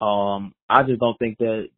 Um, 0.01 0.53
I 0.69 0.83
just 0.83 0.99
don't 0.99 1.17
think 1.19 1.37
that 1.39 1.69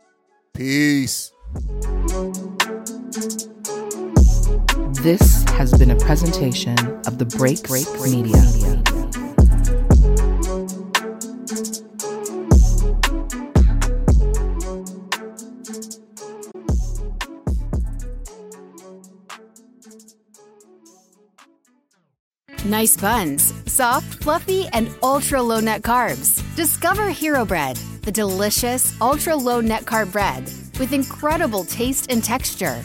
Peace. 0.53 1.33
This 5.03 5.45
has 5.51 5.73
been 5.79 5.93
a 5.93 5.97
presentation 5.97 6.77
of 7.07 7.19
the 7.19 7.25
Break 7.25 7.63
Break 7.63 7.87
Media. 8.03 8.35
Nice 22.65 22.97
buns, 22.97 23.55
soft, 23.67 24.21
fluffy, 24.21 24.67
and 24.73 24.91
ultra 25.05 25.41
low 25.41 25.61
net 25.61 25.83
carbs. 25.83 26.43
Discover 26.57 27.11
Hero 27.11 27.45
Bread, 27.45 27.77
the 28.03 28.11
delicious 28.11 29.01
ultra 29.01 29.37
low 29.37 29.61
net 29.61 29.85
carb 29.85 30.11
bread 30.11 30.43
with 30.81 30.93
incredible 30.93 31.63
taste 31.63 32.11
and 32.11 32.23
texture. 32.25 32.85